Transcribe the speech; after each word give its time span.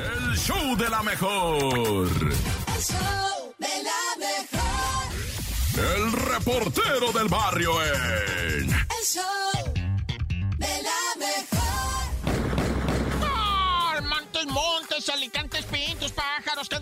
El 0.00 0.36
show 0.38 0.76
de 0.76 0.88
la 0.88 1.02
mejor. 1.02 1.58
El 1.62 2.82
show 2.82 3.54
de 3.58 3.82
la 3.82 4.16
mejor. 4.18 5.12
El 5.94 6.12
reportero 6.12 7.12
del 7.12 7.28
barrio 7.28 7.72
en. 7.82 8.70
El 8.70 9.04
show 9.04 9.74
de 10.56 10.82
la 10.82 11.16
mejor. 11.18 11.60
Montes, 14.02 14.46
montes, 14.46 15.08
alicantes, 15.10 15.64
pintos, 15.66 16.12
pájaros, 16.12 16.68
cantantes, 16.68 16.79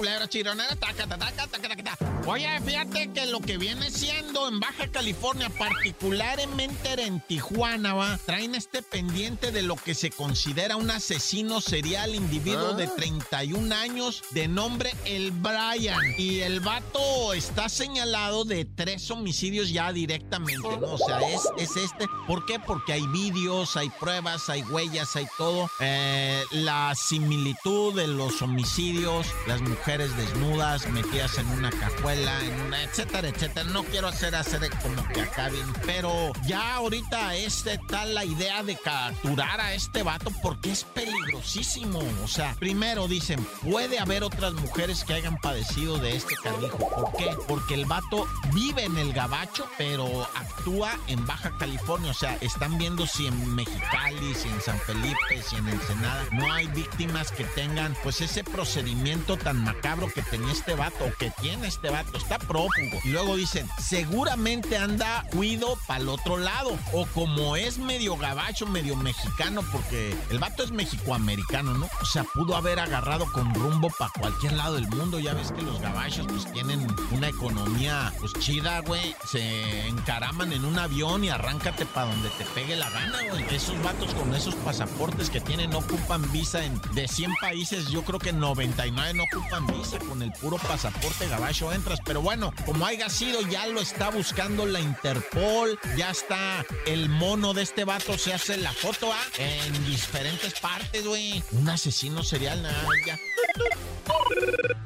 culebras, 0.00 0.30
chironeras, 0.30 0.78
taca, 0.78 1.06
taca, 1.06 1.18
taca, 1.18 1.46
taca, 1.46 1.68
taca, 1.68 1.82
taca. 1.84 2.22
Oye, 2.26 2.48
fíjate 2.64 3.12
que 3.12 3.26
lo 3.26 3.40
que 3.40 3.58
viene 3.58 3.90
siendo 3.90 4.48
en 4.48 4.58
Baja 4.58 4.88
California, 4.88 5.50
particularmente 5.50 7.02
en 7.02 7.20
Tijuana, 7.20 7.92
va, 7.92 8.18
traen 8.24 8.54
este 8.54 8.82
pendiente 8.82 9.52
de 9.52 9.60
lo 9.60 9.76
que 9.76 9.94
se 9.94 10.10
considera 10.10 10.76
un 10.76 10.90
asesino 10.90 11.60
serial, 11.60 12.14
individuo 12.14 12.72
de 12.72 12.86
31 12.86 13.74
años, 13.74 14.22
de 14.30 14.48
nombre 14.48 14.94
El 15.04 15.32
Brian. 15.32 16.00
Y 16.16 16.40
el 16.40 16.60
vato 16.60 17.34
está 17.34 17.68
señalado 17.68 18.44
de 18.44 18.64
tres 18.64 19.10
homicidios 19.10 19.70
ya 19.70 19.92
directamente, 19.92 20.78
¿no? 20.80 20.94
O 20.94 20.98
sea, 20.98 21.20
es, 21.28 21.42
es 21.58 21.76
este. 21.76 22.06
¿Por 22.26 22.46
qué? 22.46 22.58
Porque 22.58 22.94
hay 22.94 23.06
vídeos, 23.08 23.76
hay 23.76 23.90
pruebas, 23.90 24.48
hay 24.48 24.62
huellas, 24.62 25.14
hay 25.14 25.26
todo. 25.36 25.70
Eh, 25.80 26.42
la 26.52 26.94
similitud 26.94 27.94
de 27.94 28.06
los 28.06 28.40
homicidios, 28.40 29.26
las 29.46 29.60
mujeres 29.60 29.89
desnudas 29.98 30.88
metidas 30.90 31.36
en 31.38 31.48
una 31.48 31.70
cajuela, 31.70 32.44
en 32.44 32.60
una, 32.62 32.82
etcétera, 32.84 33.28
etcétera. 33.28 33.68
No 33.70 33.82
quiero 33.84 34.08
hacer 34.08 34.34
hacer 34.34 34.70
como 34.82 35.06
que 35.08 35.20
acaben, 35.20 35.66
pero 35.84 36.32
ya 36.46 36.76
ahorita 36.76 37.34
este 37.34 37.78
tal 37.88 38.14
la 38.14 38.24
idea 38.24 38.62
de 38.62 38.76
capturar 38.76 39.60
a 39.60 39.74
este 39.74 40.02
vato 40.02 40.30
porque 40.42 40.70
es 40.70 40.84
peligrosísimo. 40.84 42.00
O 42.22 42.28
sea, 42.28 42.54
primero 42.58 43.08
dicen, 43.08 43.44
puede 43.62 43.98
haber 43.98 44.22
otras 44.22 44.52
mujeres 44.54 45.04
que 45.04 45.14
hayan 45.14 45.38
padecido 45.38 45.98
de 45.98 46.16
este 46.16 46.34
canijo. 46.42 46.78
¿Por 46.78 47.12
qué? 47.16 47.36
Porque 47.48 47.74
el 47.74 47.86
vato 47.86 48.28
vive 48.52 48.84
en 48.84 48.96
el 48.96 49.12
gabacho, 49.12 49.66
pero 49.76 50.28
actúa 50.36 50.96
en 51.08 51.26
Baja 51.26 51.56
California. 51.58 52.12
O 52.12 52.14
sea, 52.14 52.36
están 52.40 52.78
viendo 52.78 53.06
si 53.06 53.26
en 53.26 53.54
Mexicali, 53.54 54.34
si 54.34 54.48
en 54.48 54.60
San 54.60 54.78
Felipe, 54.80 55.42
si 55.48 55.56
en 55.56 55.68
Ensenada 55.68 56.24
no 56.32 56.50
hay 56.52 56.68
víctimas 56.68 57.32
que 57.32 57.44
tengan 57.44 57.96
pues 58.02 58.20
ese 58.20 58.44
procedimiento 58.44 59.36
tan 59.36 59.64
macabro 59.72 60.08
que 60.12 60.22
tenía 60.22 60.52
este 60.52 60.74
vato 60.74 61.04
o 61.04 61.12
que 61.16 61.30
tiene 61.40 61.68
este 61.68 61.90
vato. 61.90 62.16
Está 62.16 62.38
prófugo. 62.38 62.98
Y 63.04 63.10
luego 63.10 63.36
dicen, 63.36 63.68
seguramente 63.78 64.76
anda 64.76 65.24
huido 65.32 65.78
para 65.86 66.00
el 66.00 66.08
otro 66.08 66.38
lado. 66.38 66.76
O 66.92 67.06
como 67.06 67.56
es 67.56 67.78
medio 67.78 68.16
gabacho, 68.16 68.66
medio 68.66 68.96
mexicano, 68.96 69.62
porque 69.70 70.16
el 70.30 70.38
vato 70.38 70.62
es 70.62 70.72
mexicoamericano, 70.72 71.74
¿no? 71.74 71.88
O 72.00 72.04
sea, 72.04 72.24
pudo 72.24 72.56
haber 72.56 72.80
agarrado 72.80 73.30
con 73.32 73.54
rumbo 73.54 73.90
para 73.98 74.10
cualquier 74.18 74.54
lado 74.54 74.74
del 74.74 74.88
mundo. 74.88 75.18
Ya 75.18 75.34
ves 75.34 75.52
que 75.52 75.62
los 75.62 75.80
gabachos 75.80 76.26
pues 76.26 76.50
tienen 76.52 76.86
una 77.12 77.28
economía 77.28 78.12
pues 78.18 78.32
chida, 78.34 78.80
güey. 78.80 79.14
Se 79.24 79.86
encaraman 79.86 80.52
en 80.52 80.64
un 80.64 80.78
avión 80.78 81.24
y 81.24 81.30
arráncate 81.30 81.86
para 81.86 82.10
donde 82.10 82.28
te 82.30 82.44
pegue 82.46 82.76
la 82.76 82.90
gana, 82.90 83.18
güey. 83.30 83.44
Esos 83.54 83.80
vatos 83.82 84.14
con 84.14 84.34
esos 84.34 84.54
pasaportes 84.56 85.30
que 85.30 85.40
tienen 85.40 85.70
no 85.70 85.78
ocupan 85.78 86.30
visa 86.32 86.64
en 86.64 86.80
de 86.94 87.06
100 87.06 87.34
países, 87.40 87.88
yo 87.88 88.02
creo 88.02 88.18
que 88.18 88.32
99 88.32 89.14
no 89.14 89.24
ocupan 89.24 89.59
Con 90.08 90.22
el 90.22 90.32
puro 90.32 90.56
pasaporte 90.56 91.28
gabacho 91.28 91.72
entras. 91.72 92.00
Pero 92.04 92.20
bueno, 92.22 92.52
como 92.64 92.86
haya 92.86 93.08
sido, 93.08 93.40
ya 93.42 93.66
lo 93.66 93.80
está 93.80 94.10
buscando 94.10 94.66
la 94.66 94.80
Interpol. 94.80 95.78
Ya 95.96 96.10
está 96.10 96.64
el 96.86 97.08
mono 97.08 97.54
de 97.54 97.62
este 97.62 97.84
vato, 97.84 98.16
se 98.18 98.32
hace 98.32 98.56
la 98.56 98.72
foto, 98.72 99.12
¿ah? 99.12 99.24
En 99.38 99.86
diferentes 99.86 100.58
partes, 100.60 101.06
güey. 101.06 101.42
Un 101.52 101.68
asesino 101.68 102.22
serial, 102.22 102.62
nada, 102.62 102.84
ya. 103.06 103.18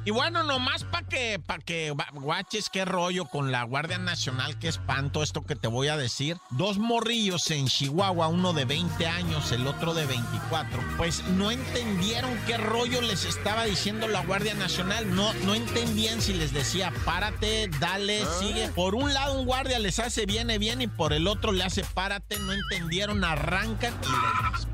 Y 0.05 0.11
bueno, 0.11 0.43
nomás 0.43 0.83
para 0.83 1.07
que, 1.07 1.41
pa 1.43 1.57
que 1.57 1.91
guaches 2.13 2.69
qué 2.69 2.85
rollo 2.85 3.25
con 3.25 3.51
la 3.51 3.63
Guardia 3.63 3.97
Nacional, 3.97 4.59
qué 4.59 4.67
espanto 4.67 5.23
esto 5.23 5.43
que 5.43 5.55
te 5.55 5.67
voy 5.67 5.87
a 5.87 5.97
decir. 5.97 6.37
Dos 6.51 6.77
morrillos 6.77 7.49
en 7.49 7.65
Chihuahua, 7.65 8.27
uno 8.27 8.53
de 8.53 8.65
20 8.65 9.07
años, 9.07 9.51
el 9.51 9.65
otro 9.65 9.95
de 9.95 10.05
24. 10.05 10.79
Pues 10.97 11.23
no 11.29 11.49
entendieron 11.49 12.37
qué 12.45 12.57
rollo 12.57 13.01
les 13.01 13.25
estaba 13.25 13.63
diciendo 13.63 14.07
la 14.07 14.23
Guardia 14.23 14.53
Nacional. 14.53 15.15
No, 15.15 15.33
no 15.43 15.55
entendían 15.55 16.21
si 16.21 16.33
les 16.33 16.53
decía, 16.53 16.93
párate, 17.03 17.67
dale, 17.79 18.23
sigue. 18.39 18.67
Por 18.75 18.93
un 18.93 19.11
lado 19.11 19.39
un 19.39 19.47
guardia 19.47 19.79
les 19.79 19.97
hace 19.97 20.27
viene, 20.27 20.59
bien 20.59 20.83
y 20.83 20.87
por 20.87 21.13
el 21.13 21.27
otro 21.27 21.51
le 21.51 21.63
hace 21.63 21.83
párate. 21.83 22.37
No 22.37 22.53
entendieron, 22.53 23.23
arrancan 23.23 23.95
y 24.03 24.51
les 24.51 24.67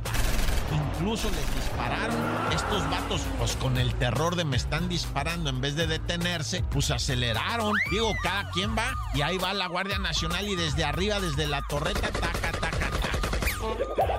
incluso 0.71 1.29
les 1.29 1.60
dispararon. 1.71 2.51
Estos 2.53 2.89
vatos, 2.89 3.21
pues 3.37 3.55
con 3.55 3.77
el 3.77 3.93
terror 3.95 4.35
de 4.35 4.45
me 4.45 4.57
están 4.57 4.89
disparando, 4.89 5.49
en 5.49 5.61
vez 5.61 5.75
de 5.75 5.87
detenerse, 5.87 6.63
pues 6.69 6.91
aceleraron. 6.91 7.73
Digo, 7.89 8.11
cada 8.21 8.49
quien 8.51 8.75
va 8.75 8.93
y 9.13 9.21
ahí 9.21 9.37
va 9.37 9.53
la 9.53 9.67
Guardia 9.67 9.99
Nacional 9.99 10.47
y 10.47 10.55
desde 10.55 10.83
arriba, 10.83 11.19
desde 11.19 11.47
la 11.47 11.61
torreta, 11.67 12.11
taca, 12.11 12.51
taca, 12.51 12.89
taca. 12.89 14.10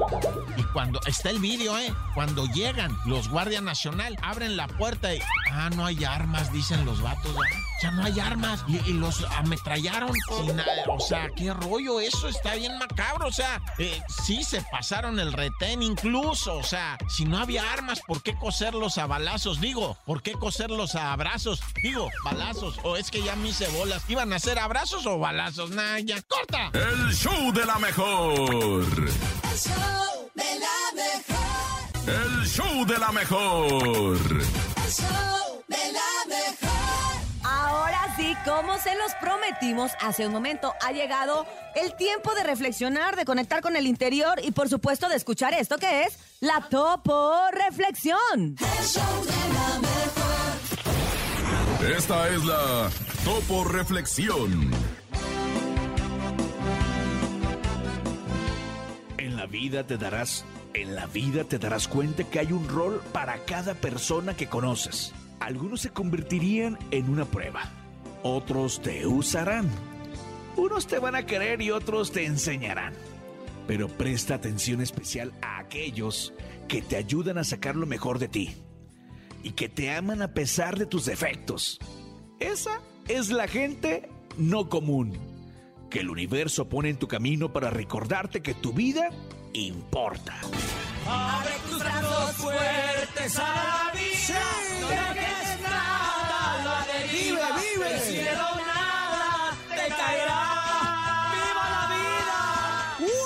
Y 0.56 0.62
cuando 0.65 1.00
está 1.06 1.31
el 1.31 1.39
vídeo, 1.39 1.78
¿eh? 1.78 1.93
Cuando 2.15 2.47
llegan 2.47 2.97
los 3.06 3.28
Guardia 3.28 3.61
Nacional, 3.61 4.17
abren 4.23 4.56
la 4.56 4.67
puerta 4.69 5.15
y. 5.15 5.21
Ah, 5.50 5.71
no 5.75 5.84
hay 5.84 6.05
armas, 6.05 6.53
dicen 6.53 6.84
los 6.84 7.03
vatos. 7.03 7.34
¿verdad? 7.34 7.56
Ya 7.83 7.91
no 7.91 8.05
hay 8.05 8.21
armas. 8.21 8.65
Y, 8.69 8.77
y 8.89 8.93
los 8.93 9.25
ametrallaron 9.37 10.12
sin 10.39 10.56
nada. 10.56 10.84
O 10.89 11.00
sea, 11.00 11.28
qué 11.37 11.53
rollo, 11.53 12.00
eso 12.00 12.28
está 12.28 12.55
bien 12.55 12.78
macabro. 12.78 13.27
O 13.27 13.33
sea, 13.33 13.61
eh, 13.78 14.00
sí 14.25 14.45
se 14.45 14.62
pasaron 14.71 15.19
el 15.19 15.33
retén 15.33 15.83
incluso. 15.83 16.56
O 16.56 16.62
sea, 16.62 16.99
si 17.09 17.25
no 17.25 17.39
había 17.39 17.71
armas, 17.73 18.00
¿por 18.06 18.23
qué 18.23 18.34
coserlos 18.37 18.99
a 18.99 19.06
balazos? 19.06 19.61
Digo, 19.61 19.99
¿por 20.06 20.23
qué 20.23 20.33
coserlos 20.33 20.94
a 20.94 21.12
abrazos? 21.12 21.61
Digo, 21.83 22.09
balazos. 22.25 22.79
O 22.83 22.97
es 22.97 23.11
que 23.11 23.23
ya 23.23 23.37
me 23.37 23.49
hice 23.49 23.69
bolas. 23.69 24.05
¿Iban 24.09 24.33
a 24.33 24.39
ser 24.39 24.59
abrazos 24.59 25.06
o 25.06 25.19
balazos? 25.19 25.71
Nah, 25.71 25.99
ya. 25.99 26.21
¡Corta! 26.23 26.71
El 26.73 27.15
show 27.15 27.53
de 27.53 27.67
la 27.67 27.79
mejor. 27.79 28.33
El 28.33 28.39
show 28.39 28.83
de 28.83 29.71
la 29.71 29.89
mejor. 29.89 30.01
El 32.06 32.46
show 32.46 32.84
de 32.84 32.98
la 32.98 33.10
mejor. 33.12 34.16
El 34.16 34.90
show 34.90 35.62
de 35.68 35.92
la 35.92 36.00
mejor. 36.28 37.22
Ahora 37.44 38.12
sí, 38.16 38.34
como 38.44 38.76
se 38.78 38.96
los 38.96 39.14
prometimos 39.20 39.92
hace 40.00 40.26
un 40.26 40.32
momento, 40.32 40.74
ha 40.82 40.90
llegado 40.90 41.46
el 41.76 41.94
tiempo 41.96 42.34
de 42.34 42.42
reflexionar, 42.42 43.14
de 43.14 43.24
conectar 43.24 43.60
con 43.62 43.76
el 43.76 43.86
interior 43.86 44.40
y 44.42 44.50
por 44.50 44.68
supuesto 44.68 45.08
de 45.08 45.14
escuchar 45.16 45.54
esto 45.54 45.78
que 45.78 46.02
es 46.02 46.18
la 46.40 46.66
Topo 46.68 47.36
Reflexión. 47.52 48.56
El 48.58 48.84
show 48.84 49.24
de 49.24 49.54
la 49.54 49.78
mejor. 49.78 50.02
Esta 51.96 52.28
es 52.30 52.44
la 52.44 52.90
Topo 53.24 53.62
Reflexión. 53.64 54.72
En 59.19 59.36
la 59.36 59.46
vida 59.46 59.86
te 59.86 59.96
darás, 59.96 60.44
en 60.75 60.94
la 60.94 61.06
vida 61.06 61.44
te 61.44 61.59
darás 61.59 61.88
cuenta 61.88 62.25
que 62.25 62.38
hay 62.38 62.53
un 62.53 62.69
rol 62.69 63.03
para 63.12 63.44
cada 63.44 63.75
persona 63.75 64.34
que 64.34 64.49
conoces. 64.49 65.12
Algunos 65.41 65.81
se 65.81 65.91
convertirían 65.91 66.78
en 66.91 67.10
una 67.10 67.25
prueba, 67.25 67.71
otros 68.22 68.81
te 68.81 69.06
usarán, 69.06 69.69
unos 70.56 70.87
te 70.87 70.99
van 70.99 71.15
a 71.15 71.27
querer 71.27 71.61
y 71.61 71.71
otros 71.71 72.12
te 72.12 72.25
enseñarán. 72.25 72.94
Pero 73.66 73.88
presta 73.88 74.34
atención 74.34 74.81
especial 74.81 75.32
a 75.43 75.59
aquellos 75.59 76.32
que 76.69 76.82
te 76.82 76.97
ayudan 76.97 77.38
a 77.38 77.44
sacar 77.44 77.77
lo 77.77 77.87
mejor 77.87 78.19
de 78.19 78.28
ti 78.28 78.55
y 79.43 79.53
que 79.53 79.69
te 79.69 79.91
aman 79.91 80.22
a 80.22 80.34
pesar 80.34 80.78
de 80.78 80.87
tus 80.87 81.05
defectos. 81.05 81.78
Esa 82.38 82.81
es 83.09 83.31
la 83.31 83.49
gente 83.49 84.09
no 84.37 84.69
común 84.69 85.19
que 85.91 86.00
el 86.00 86.09
universo 86.11 86.69
pone 86.69 86.88
en 86.88 86.97
tu 86.97 87.06
camino 87.06 87.53
para 87.53 87.71
recordarte 87.71 88.41
que 88.41 88.55
tu 88.55 88.72
vida 88.72 89.11
importa. 89.52 90.34
Abre 91.06 91.52
tus 91.68 91.78
brazos 91.78 92.32
fuertes 92.36 93.38
a 93.38 93.42
la 93.42 93.92
vida. 93.92 94.40
No 94.81 94.88
dejes 94.88 95.60
nada, 95.60 96.64
la 96.64 96.87
deriva. 96.93 97.46
Vive, 97.56 97.75
vive. 97.76 97.94
El 97.94 98.00
cielo 98.00 98.49
nada 98.66 99.56
te 99.69 99.88
caerá. 99.94 100.43
Viva 101.34 101.64
la 101.75 101.84
vida. 101.94 102.38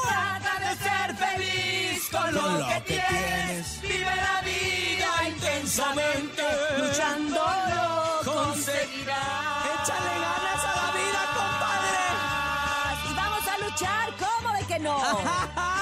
Trata 0.02 0.52
de 0.60 0.76
ser 0.84 1.16
feliz 1.16 2.08
con 2.10 2.34
lo, 2.34 2.66
que, 2.68 2.80
tienes. 2.80 3.80
Vive 3.82 4.16
la 4.16 4.40
vida 4.42 5.28
intensamente. 5.28 6.42
Luchando 6.78 7.44
lo 7.74 8.32
conseguirás. 8.32 9.66
Échale 9.82 10.14
ganas 10.26 10.64
a 10.64 10.72
la 10.76 10.88
vida, 10.98 11.20
compadre. 11.36 12.04
Y 13.10 13.14
vamos 13.14 13.46
a 13.46 13.58
luchar, 13.58 14.06
¿cómo 14.18 14.52
de 14.54 14.66
que 14.66 14.78
no? 14.80 14.96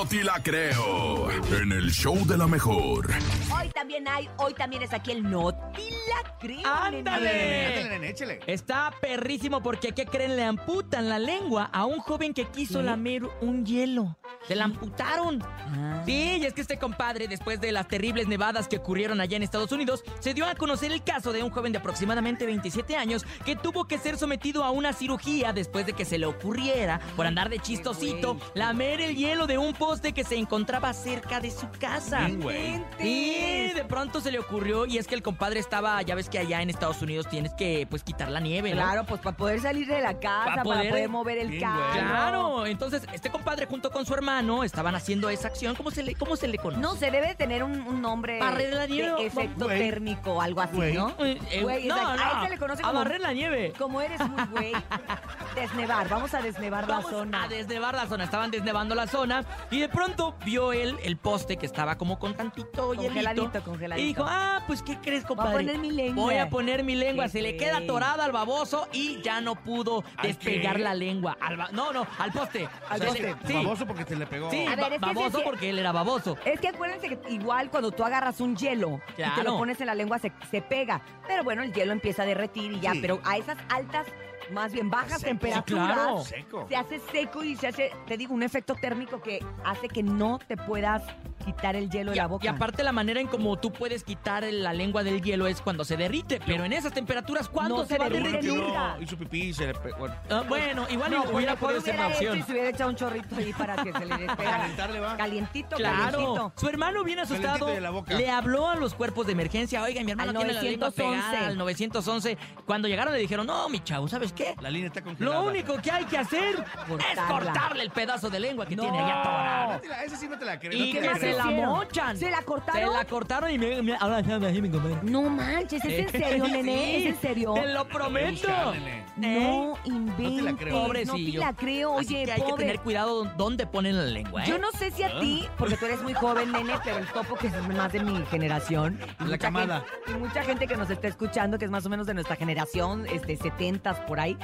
No 0.00 0.06
te 0.06 0.24
la 0.24 0.42
creo. 0.42 1.30
En 1.60 1.72
el 1.72 1.90
show 1.90 2.16
de 2.26 2.38
la 2.38 2.46
mejor. 2.46 3.10
Hoy 3.54 3.68
también 3.68 4.08
hay, 4.08 4.30
hoy 4.38 4.54
también 4.54 4.82
es 4.82 4.94
aquí 4.94 5.10
el 5.12 5.22
no 5.22 5.52
te 5.52 5.90
la 5.90 6.38
creo, 6.38 6.62
¡Ándale! 6.64 7.84
nene, 7.86 8.08
échale. 8.08 8.40
Está 8.46 8.94
perrísimo 8.98 9.62
porque, 9.62 9.92
¿qué 9.92 10.06
creen? 10.06 10.36
Le 10.36 10.44
amputan 10.44 11.10
la 11.10 11.18
lengua 11.18 11.68
a 11.70 11.84
un 11.84 11.98
joven 11.98 12.32
que 12.32 12.46
quiso 12.46 12.78
¿Qué? 12.78 12.84
lamer 12.86 13.24
un 13.42 13.66
hielo. 13.66 14.16
Se 14.48 14.56
la 14.56 14.64
amputaron. 14.64 15.42
Ah. 15.42 16.02
Sí, 16.06 16.38
y 16.40 16.46
es 16.46 16.54
que 16.54 16.62
este 16.62 16.78
compadre, 16.78 17.28
después 17.28 17.60
de 17.60 17.70
las 17.70 17.86
terribles 17.86 18.26
nevadas 18.26 18.68
que 18.68 18.78
ocurrieron 18.78 19.20
allá 19.20 19.36
en 19.36 19.42
Estados 19.42 19.70
Unidos, 19.70 20.02
se 20.20 20.32
dio 20.32 20.46
a 20.46 20.54
conocer 20.54 20.92
el 20.92 21.04
caso 21.04 21.32
de 21.32 21.42
un 21.42 21.50
joven 21.50 21.72
de 21.72 21.78
aproximadamente 21.78 22.46
27 22.46 22.96
años 22.96 23.26
que 23.44 23.54
tuvo 23.54 23.86
que 23.86 23.98
ser 23.98 24.16
sometido 24.16 24.64
a 24.64 24.70
una 24.70 24.94
cirugía 24.94 25.52
después 25.52 25.84
de 25.84 25.92
que 25.92 26.06
se 26.06 26.16
le 26.16 26.24
ocurriera, 26.24 27.00
por 27.16 27.26
andar 27.26 27.50
de 27.50 27.58
chistosito, 27.58 28.38
lamer 28.54 29.02
el 29.02 29.14
hielo 29.14 29.46
de 29.46 29.58
un 29.58 29.74
poste 29.90 30.12
que 30.12 30.22
se 30.22 30.36
encontraba 30.36 30.92
cerca 30.92 31.40
de 31.40 31.50
su 31.50 31.66
casa. 31.80 32.28
Bien. 32.28 32.84
Sí, 33.00 33.72
de 33.74 33.84
pronto 33.84 34.20
se 34.20 34.30
le 34.30 34.38
ocurrió 34.38 34.86
y 34.86 34.98
es 34.98 35.08
que 35.08 35.16
el 35.16 35.22
compadre 35.22 35.58
estaba, 35.58 36.00
ya 36.02 36.14
ves 36.14 36.28
que 36.28 36.38
allá 36.38 36.62
en 36.62 36.70
Estados 36.70 37.02
Unidos 37.02 37.28
tienes 37.28 37.52
que 37.54 37.88
pues 37.90 38.04
quitar 38.04 38.30
la 38.30 38.38
nieve, 38.38 38.70
¿no? 38.70 38.76
Claro, 38.82 39.04
pues 39.04 39.20
para 39.20 39.36
poder 39.36 39.60
salir 39.60 39.88
de 39.88 40.00
la 40.00 40.20
casa, 40.20 40.44
Pa' 40.44 40.50
para 40.50 40.62
poder- 40.62 40.90
poder, 40.90 41.08
mover 41.08 41.38
el 41.38 41.48
Bien, 41.48 41.62
carro. 41.62 41.90
Claro, 42.08 42.66
entonces 42.66 43.02
este 43.12 43.30
compadre 43.30 43.66
junto 43.66 43.90
con 43.90 44.06
su 44.06 44.14
hermano 44.14 44.62
estaban 44.62 44.94
haciendo 44.94 45.28
esa 45.28 45.48
acción. 45.48 45.74
¿Cómo 45.74 45.90
se 45.90 46.04
le, 46.04 46.14
cómo 46.14 46.36
se 46.36 46.46
le 46.46 46.58
conoce? 46.58 46.80
No, 46.80 46.94
se 46.94 47.10
debe 47.10 47.34
tener 47.34 47.64
un, 47.64 47.80
un 47.80 48.00
nombre 48.00 48.38
Barrer 48.38 48.72
la 48.72 48.82
de 48.86 48.88
nieve, 48.92 49.26
efecto 49.26 49.64
güey. 49.64 49.78
térmico 49.78 50.34
o 50.34 50.40
algo 50.40 50.60
así, 50.60 50.76
Güey. 50.76 50.94
¿no? 50.94 51.08
Eh, 51.18 51.36
eh, 51.50 51.62
Güey, 51.62 51.88
no, 51.88 51.96
A 51.96 52.14
él 52.14 52.20
se 52.44 52.50
le 52.50 52.58
conoce 52.58 52.82
a 52.82 52.86
como- 52.86 52.98
barrer 53.00 53.20
la 53.20 53.32
nieve. 53.32 53.72
Como 53.76 54.00
eres 54.00 54.20
muy 54.20 54.44
güey, 54.52 54.72
desnevar, 55.56 56.08
vamos 56.08 56.32
a 56.34 56.40
desnevar 56.42 56.86
Vamos 56.86 57.04
la 57.06 57.10
zona. 57.18 57.42
a 57.44 57.48
desnevar 57.48 57.94
la 57.96 58.06
zona. 58.06 58.24
Estaban 58.24 58.50
desnevando 58.52 58.94
la 58.94 59.06
zona 59.08 59.44
y 59.70 59.79
de 59.80 59.88
pronto 59.88 60.34
vio 60.44 60.72
él 60.72 60.96
el 61.02 61.16
poste 61.16 61.56
que 61.56 61.66
estaba 61.66 61.96
como 61.98 62.18
con 62.18 62.34
tantito 62.34 62.92
hielito. 62.94 63.08
Congeladito, 63.12 63.62
congeladito. 63.64 64.04
Y 64.04 64.08
dijo, 64.08 64.24
ah, 64.26 64.62
pues 64.66 64.82
¿qué 64.82 64.96
crees, 64.98 65.24
compadre? 65.24 65.52
poner 65.58 65.78
mi 65.78 65.90
lengua. 65.90 66.24
Voy 66.24 66.36
a 66.36 66.48
poner 66.48 66.84
mi 66.84 66.94
lengua. 66.94 67.28
Se 67.28 67.42
le 67.42 67.56
queda 67.56 67.78
atorada 67.78 68.24
al 68.24 68.32
baboso 68.32 68.88
y 68.92 69.20
ya 69.22 69.40
no 69.40 69.54
pudo 69.56 70.04
¿Al 70.16 70.26
despegar 70.28 70.76
qué? 70.76 70.82
la 70.82 70.94
lengua. 70.94 71.36
Al 71.40 71.56
ba- 71.56 71.68
no, 71.72 71.92
no, 71.92 72.06
al 72.18 72.32
poste. 72.32 72.68
Al 72.88 73.00
poste. 73.00 73.34
Sí, 73.46 73.52
Baboso 73.52 73.86
porque 73.86 74.04
se 74.04 74.16
le 74.16 74.26
pegó. 74.26 74.50
sí 74.50 74.66
A 74.66 74.76
ver, 74.76 74.92
es 74.94 75.00
baboso 75.00 75.40
porque 75.44 75.70
él 75.70 75.78
era 75.78 75.92
baboso. 75.92 76.36
Es 76.44 76.60
que 76.60 76.68
acuérdense 76.68 77.08
que 77.08 77.32
igual 77.32 77.70
cuando 77.70 77.90
tú 77.90 78.04
agarras 78.04 78.40
un 78.40 78.56
hielo 78.56 79.00
y 79.16 79.22
te 79.34 79.42
lo 79.44 79.56
pones 79.58 79.80
en 79.80 79.86
la 79.86 79.94
lengua 79.94 80.18
se, 80.18 80.32
se 80.50 80.62
pega. 80.62 81.00
Pero 81.26 81.44
bueno, 81.44 81.62
el 81.62 81.72
hielo 81.72 81.92
empieza 81.92 82.22
a 82.22 82.26
derretir 82.26 82.72
y 82.72 82.80
ya. 82.80 82.92
Sí. 82.92 82.98
Pero 83.00 83.20
a 83.24 83.36
esas 83.36 83.56
altas, 83.68 84.06
más 84.50 84.72
bien 84.72 84.90
bajas 84.90 85.20
Seco. 85.20 85.28
temperaturas, 85.30 85.88
Sí, 85.88 85.94
claro. 85.94 86.20
Seco. 86.24 86.66
se 86.68 86.76
hace 86.76 87.00
seco 87.12 87.44
y 87.44 87.56
se 87.56 87.68
hace, 87.68 87.92
te 88.06 88.16
digo, 88.16 88.34
un 88.34 88.42
efecto 88.42 88.74
térmico 88.74 89.20
que 89.20 89.44
hace 89.64 89.88
que 89.88 90.02
no 90.02 90.38
te 90.38 90.56
puedas 90.56 91.02
quitar 91.40 91.74
el 91.76 91.90
hielo 91.90 92.10
de 92.12 92.16
Y, 92.16 92.18
la 92.18 92.24
a- 92.24 92.28
boca. 92.28 92.44
y 92.44 92.48
aparte 92.48 92.82
la 92.82 92.92
manera 92.92 93.20
en 93.20 93.26
como 93.26 93.56
tú 93.58 93.72
puedes 93.72 94.04
quitar 94.04 94.44
la 94.44 94.72
lengua 94.72 95.02
del 95.02 95.20
hielo 95.22 95.46
es 95.46 95.60
cuando 95.60 95.84
se 95.84 95.96
derrite, 95.96 96.40
pero 96.46 96.64
en 96.64 96.72
esas 96.72 96.92
temperaturas 96.92 97.48
¿cuándo 97.48 97.78
No 97.78 97.82
se, 97.82 97.88
se 97.94 97.98
va 97.98 98.06
a 98.06 98.08
derretir? 98.10 98.50
bueno 98.50 98.62
que 98.62 98.68
nunca. 98.68 98.94
no 98.96 99.02
hizo 99.02 99.16
pipí 99.16 99.52
se 99.52 99.66
le 99.66 99.74
pegó. 99.74 100.06
Ah, 100.30 100.44
bueno, 100.48 100.86
igual 100.90 101.10
no, 101.10 101.24
hubiera 101.32 101.56
podido 101.56 101.80
ser 101.80 101.96
la 101.96 102.06
hecho 102.08 102.16
opción. 102.16 102.38
y 102.38 102.42
se 102.42 102.52
hubiera 102.52 102.68
echado 102.68 102.90
un 102.90 102.96
chorrito 102.96 103.34
ahí 103.36 103.52
para 103.52 103.76
que 103.82 103.92
se 103.92 104.04
le 104.06 104.16
despega. 104.18 104.50
calentarle, 104.50 105.00
va. 105.00 105.16
Calientito, 105.16 105.76
Claro, 105.76 105.96
calientito. 106.18 106.52
su 106.56 106.68
hermano 106.68 107.04
bien 107.04 107.18
asustado 107.20 107.66
de 107.66 107.80
la 107.80 107.90
le 108.08 108.30
habló 108.30 108.68
a 108.68 108.76
los 108.76 108.94
cuerpos 108.94 109.26
de 109.26 109.32
emergencia, 109.32 109.82
oiga, 109.82 110.02
mi 110.04 110.10
hermano 110.12 110.30
Al 110.30 110.36
tiene 110.36 110.52
la 110.52 110.62
lengua 110.62 110.88
911. 110.96 111.26
pegada 111.30 111.46
al 111.48 111.58
911. 111.58 112.38
Cuando 112.66 112.88
llegaron 112.88 113.12
le 113.12 113.18
dijeron, 113.20 113.46
no, 113.46 113.68
mi 113.68 113.80
chavo, 113.80 114.08
¿sabes 114.08 114.32
qué? 114.32 114.54
La 114.60 114.70
línea 114.70 114.88
está 114.88 115.02
congelada. 115.02 115.40
Lo 115.42 115.48
único 115.48 115.76
que 115.80 115.90
hay 115.90 116.04
que 116.04 116.18
hacer 116.18 116.54
es 116.60 117.20
cortarle 117.28 117.82
el 117.82 117.90
pedazo 117.90 118.30
de 118.30 118.40
lengua 118.40 118.66
que 118.66 118.76
No. 118.76 118.82
tiene 118.82 118.98
ahí 119.00 119.10
atorada. 119.10 119.80
La- 119.88 120.04
Esa 120.04 120.16
sí 120.16 120.28
no 120.28 120.38
te 120.38 120.44
la 120.44 120.58
creo. 120.58 120.72
Y 120.72 120.92
que 120.92 121.00
la 121.00 121.16
se 121.32 121.38
la 121.38 121.44
hicieron? 121.50 121.68
mochan. 121.70 122.16
¿Se 122.16 122.30
la 122.30 122.42
cortaron? 122.42 122.90
Se 122.92 122.96
la 122.98 123.04
cortaron 123.04 123.50
y 123.50 123.58
me, 123.58 123.82
me- 123.82 123.96
ahora 123.96 124.18
así, 124.18 124.60
mi 124.62 124.70
compadre. 124.70 124.98
No 125.02 125.22
manches, 125.22 125.84
¿es 125.84 125.98
en 126.00 126.08
serio, 126.10 126.48
nene? 126.48 126.62
Sí, 126.84 126.94
¿Es 126.96 127.06
en 127.14 127.20
serio? 127.20 127.54
Te 127.54 127.66
lo 127.72 127.86
prometo. 127.88 128.30
buscar, 128.48 128.74
nene. 128.74 129.04
No 129.16 129.66
No 129.70 129.74
te 129.82 129.88
inventes. 129.88 130.42
la 130.44 130.52
creo. 130.56 130.72
No 130.74 130.80
te 130.80 130.86
Pobrecillo. 130.86 131.40
la 131.40 131.52
creo, 131.52 131.98
Así 131.98 132.14
oye, 132.14 132.24
que 132.24 132.32
hay 132.32 132.42
que 132.42 132.52
tener 132.54 132.80
cuidado 132.80 133.24
dónde 133.36 133.66
ponen 133.66 133.96
la 133.96 134.04
lengua, 134.04 134.44
¿eh? 134.44 134.48
Yo 134.48 134.58
no 134.58 134.70
sé 134.72 134.90
si 134.90 135.02
a 135.02 135.18
ti, 135.20 135.46
porque 135.58 135.76
tú 135.76 135.86
eres 135.86 136.02
muy 136.02 136.14
joven, 136.14 136.52
nene, 136.52 136.74
pero 136.84 136.98
el 136.98 137.06
topo 137.06 137.36
que 137.36 137.48
es 137.48 137.68
más 137.68 137.92
de 137.92 138.00
mi 138.00 138.24
generación. 138.26 138.98
y 139.00 139.06
La 139.22 139.24
mucha 139.24 139.38
camada. 139.38 139.80
gente- 140.04 140.10
y 140.10 140.14
mucha 140.20 140.42
gente 140.42 140.66
que 140.66 140.76
nos 140.76 140.90
está 140.90 141.08
escuchando, 141.08 141.58
que 141.58 141.64
es 141.64 141.70
más 141.70 141.84
o 141.86 141.88
menos 141.90 142.06
de 142.06 142.14
nuestra 142.14 142.36
generación, 142.36 143.06
este, 143.12 143.36
70 143.36 144.06
por 144.06 144.20
ahí. 144.20 144.36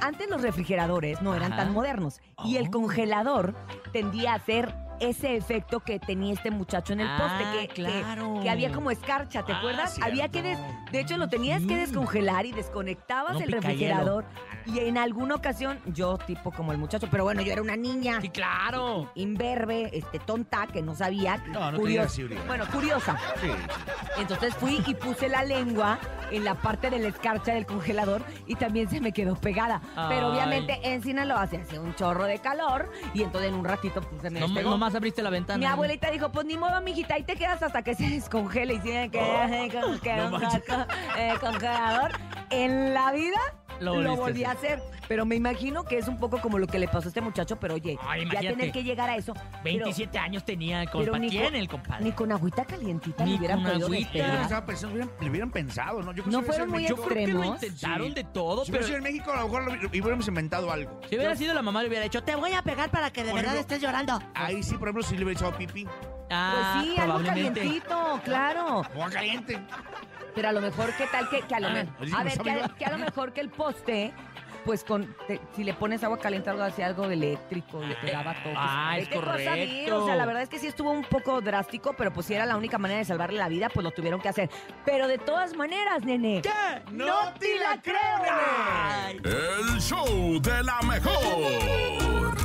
Antes 0.00 0.28
los 0.28 0.42
refrigeradores 0.42 1.22
no 1.22 1.34
eran 1.34 1.52
Ajá. 1.54 1.62
tan 1.64 1.72
modernos. 1.72 2.20
Y 2.44 2.56
el 2.58 2.68
Oh. 2.68 2.70
congelador 2.72 3.54
tendía 3.92 4.32
a 4.32 4.34
hacer 4.36 4.74
ese 5.00 5.36
efecto 5.36 5.80
que 5.80 5.98
tenía 5.98 6.32
este 6.34 6.50
muchacho 6.50 6.92
en 6.92 7.00
el 7.00 7.08
Ah, 7.08 7.16
poste, 7.18 7.58
que, 7.60 7.68
que- 7.68 7.74
claro. 8.00 8.40
que 8.42 8.50
había 8.50 8.72
como 8.72 8.90
escarcha, 8.90 9.42
¿te 9.44 9.52
Ah, 9.52 9.58
acuerdas? 9.58 9.94
cierto. 9.94 10.10
Había 10.10 10.28
que, 10.28 10.42
des- 10.42 10.58
de 10.92 11.00
hecho, 11.00 11.16
lo 11.16 11.28
tenías 11.28 11.62
que 11.62 11.68
Sí. 11.68 11.74
descongelar 11.76 12.46
y 12.46 12.52
desconectabas 12.52 13.34
No 13.34 13.40
el 13.40 13.52
refrigerador. 13.52 14.24
Y 14.66 14.80
en 14.80 14.98
alguna 14.98 15.36
ocasión, 15.36 15.78
yo 15.86 16.18
tipo 16.18 16.50
como 16.50 16.72
el 16.72 16.78
muchacho, 16.78 17.06
pero 17.10 17.22
bueno, 17.24 17.40
yo 17.42 17.52
era 17.52 17.62
una 17.62 17.76
niña 17.76 18.20
Sí, 18.20 18.30
claro. 18.30 19.10
imberbe, 19.14 19.90
este, 19.96 20.18
tonta, 20.18 20.66
que 20.66 20.82
no 20.82 20.94
sabía. 20.94 21.36
No, 21.48 21.70
no 21.70 21.78
curiosa. 21.78 22.22
Bueno, 22.48 22.64
curiosa. 22.72 23.16
Sí. 23.40 23.48
Entonces 24.18 24.54
fui 24.56 24.82
y 24.86 24.94
puse 24.94 25.28
la 25.28 25.44
lengua 25.44 25.98
en 26.30 26.44
la 26.44 26.54
parte 26.56 26.90
de 26.90 26.98
la 26.98 27.08
escarcha 27.08 27.52
del 27.54 27.66
congelador 27.66 28.22
y 28.46 28.56
también 28.56 28.88
se 28.90 29.00
me 29.00 29.12
quedó 29.12 29.36
pegada. 29.36 29.80
Pero 30.08 30.32
obviamente 30.32 30.78
en 30.82 31.02
Sinaloa 31.02 31.46
se 31.46 31.58
hacía 31.58 31.80
un 31.80 31.94
chorro 31.94 32.24
de 32.24 32.38
calor 32.40 32.90
y 33.14 33.22
entonces 33.22 33.50
en 33.50 33.56
un 33.58 33.64
ratito 33.64 34.00
pues, 34.00 34.22
se 34.22 34.30
me 34.30 34.40
No, 34.40 34.46
despegó. 34.46 34.70
Nomás 34.86 34.94
abriste 34.94 35.20
la 35.20 35.30
ventana. 35.30 35.58
Mi 35.58 35.64
abuelita 35.64 36.10
dijo, 36.10 36.30
pues 36.30 36.46
ni 36.46 36.56
modo, 36.56 36.80
mijita, 36.80 37.14
ahí 37.14 37.24
te 37.24 37.34
quedas 37.34 37.60
hasta 37.60 37.82
que 37.82 37.94
se 37.94 38.08
descongele. 38.08 38.74
Y 38.74 38.80
si 38.80 38.88
me 38.88 39.10
quedé 39.10 39.68
con, 39.72 39.98
que 39.98 40.16
No 40.16 40.26
un 40.36 40.42
eh, 41.18 41.34
congelador. 41.40 42.12
En 42.50 42.94
la 42.94 43.10
vida 43.10 43.40
Lo 43.80 44.00
lo, 44.00 44.16
volví 44.16 44.44
a 44.44 44.52
hacer. 44.52 44.82
Pero 45.08 45.24
me 45.24 45.36
imagino 45.36 45.84
que 45.84 45.98
es 45.98 46.08
un 46.08 46.18
poco 46.18 46.40
como 46.40 46.58
lo 46.58 46.66
que 46.66 46.78
le 46.80 46.88
pasó 46.88 47.06
a 47.06 47.08
este 47.08 47.20
muchacho. 47.20 47.56
Pero 47.60 47.74
oye, 47.74 47.96
Ay, 48.02 48.20
ya 48.20 48.22
imagínate. 48.24 48.56
tener 48.56 48.72
que 48.72 48.82
llegar 48.84 49.08
a 49.10 49.16
eso. 49.16 49.32
pero- 49.62 49.84
27 49.84 50.18
años 50.18 50.44
tenía 50.44 50.82
el 50.82 50.90
compa. 50.90 51.18
ni 51.18 51.28
Tiene 51.30 51.46
con- 51.46 51.54
el 51.56 51.68
compadre. 51.68 52.04
Ni 52.04 52.12
con 52.12 52.32
agüita 52.32 52.64
calientita 52.64 53.24
Ni 53.24 53.32
le 53.32 53.38
hubieran 53.38 53.62
con 53.62 53.70
podido 53.72 53.86
agüita. 53.86 54.10
Yo 54.12 54.18
despegar. 54.18 54.42
estaba 54.42 54.66
pensando, 54.66 54.94
hubieran- 54.96 55.12
le 55.20 55.30
hubieran 55.30 55.50
pensado, 55.50 56.02
¿no? 56.02 56.12
Yo 56.12 56.24
No 56.26 56.40
si 56.40 56.44
fueron 56.46 56.70
muy 56.70 56.82
México- 56.82 56.96
Yo 57.02 57.08
creo 57.08 57.26
que 57.26 57.32
lo 57.32 57.38
extremos. 57.40 57.62
intentaron 57.62 58.08
Sí. 58.08 58.14
de 58.14 58.24
todo, 58.24 58.64
Si 58.64 58.72
pero... 58.72 58.84
sido 58.84 58.96
en 58.98 59.02
México, 59.04 59.32
a 59.32 59.36
lo 59.36 59.44
mejor 59.48 59.62
lo- 59.82 59.88
hubiéramos 59.88 60.28
inventado 60.28 60.70
algo. 60.72 61.00
Si 61.08 61.16
hubiera 61.16 61.36
sido 61.36 61.54
la 61.54 61.62
mamá, 61.62 61.82
le 61.82 61.88
hubiera 61.88 62.04
dicho, 62.04 62.22
te 62.22 62.34
voy 62.34 62.52
a 62.52 62.62
pegar 62.62 62.90
para 62.90 63.10
que 63.10 63.20
de 63.22 63.26
verdad 63.32 63.54
ejemplo, 63.54 63.60
estés 63.60 63.80
llorando. 63.82 64.20
Ahí 64.34 64.62
sí, 64.62 64.74
por 64.76 64.88
ejemplo, 64.88 65.02
si 65.02 65.16
le 65.16 65.24
hubiera 65.24 65.38
echado 65.40 65.56
pipí. 65.56 65.86
Ah, 66.30 66.80
Pues 66.82 66.84
sí, 66.94 67.00
algo 67.00 67.22
calientito, 67.22 68.20
claro. 68.24 68.82
Agua 68.84 69.10
caliente. 69.10 69.60
Pero 70.36 70.48
a 70.50 70.52
lo 70.52 70.60
mejor, 70.60 70.92
¿qué 70.96 71.06
tal 71.06 71.28
que, 71.28 71.40
que 71.40 71.54
a 71.56 71.60
lo 71.60 71.66
Ah, 71.68 71.72
mejor... 71.72 72.06
A 72.20 72.22
ver, 72.22 72.38
que 72.38 72.50
a, 72.50 72.54
igual. 72.54 72.74
que 72.76 72.84
a 72.84 72.90
lo 72.90 72.98
mejor 72.98 73.32
que 73.32 73.40
el 73.40 73.48
poste, 73.48 74.12
pues 74.66 74.84
con... 74.84 75.16
te- 75.26 75.40
si 75.56 75.64
le 75.64 75.72
pones 75.74 76.04
agua 76.04 76.18
caliente 76.18 76.50
algo 76.50 76.62
así, 76.62 76.82
algo 76.82 77.06
eléctrico 77.06 77.82
y 77.82 77.94
te 78.06 78.12
daba 78.12 78.34
toques. 78.34 78.52
Ah, 78.54 78.98
es 78.98 79.08
correcto. 79.08 80.02
O 80.02 80.06
sea, 80.06 80.14
la 80.14 80.26
verdad 80.26 80.42
es 80.42 80.48
que 80.50 80.58
sí 80.58 80.66
estuvo 80.66 80.90
un 80.90 81.04
poco 81.04 81.40
drástico, 81.40 81.94
pero 81.96 82.12
pues 82.12 82.26
si 82.26 82.34
era 82.34 82.44
la 82.46 82.56
única 82.56 82.76
manera 82.78 82.98
de 82.98 83.04
salvarle 83.06 83.38
la 83.38 83.48
vida, 83.48 83.68
pues 83.70 83.82
lo 83.82 83.90
tuvieron 83.92 84.20
que 84.20 84.28
hacer. 84.28 84.50
Pero 84.84 85.08
de 85.08 85.18
todas 85.18 85.56
maneras, 85.56 86.04
nene... 86.04 86.42
¡No 86.92 87.32
te 87.40 87.58
la 87.58 87.80
creo, 87.80 89.16
nene! 89.16 89.20
El 89.24 89.80
show 89.80 90.38
de 90.40 90.62
la 90.62 90.80
mejor. 90.82 92.36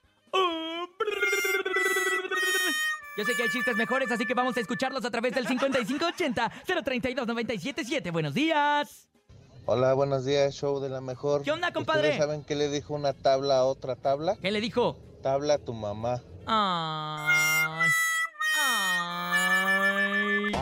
Yo 3.17 3.25
sé 3.27 3.35
que 3.35 3.43
hay 3.43 3.51
chistes 3.51 3.77
mejores, 3.77 4.11
así 4.11 4.25
que 4.25 4.33
vamos 4.33 4.57
a 4.57 4.61
escucharlos 4.61 5.05
a 5.05 5.11
través 5.11 5.35
del 5.35 5.47
5580-032-977. 5.47 8.11
Buenos 8.11 8.33
días. 8.33 9.07
Hola, 9.67 9.93
buenos 9.93 10.25
días, 10.25 10.55
show 10.55 10.81
de 10.81 10.89
la 10.89 11.03
mejor. 11.03 11.43
¿Qué 11.43 11.53
onda, 11.53 11.73
compadre? 11.73 12.09
¿Ustedes 12.09 12.19
saben 12.19 12.43
qué 12.43 12.57
le 12.57 12.71
dijo 12.71 12.95
una 12.95 13.13
tabla 13.13 13.59
a 13.59 13.65
otra 13.65 13.97
tabla? 13.97 14.39
¿Qué 14.41 14.51
le 14.51 14.63
dijo? 14.63 14.97
Tabla 15.23 15.55
a 15.55 15.59
tu 15.59 15.75
mamá. 15.75 16.23
Ay. 16.47 17.62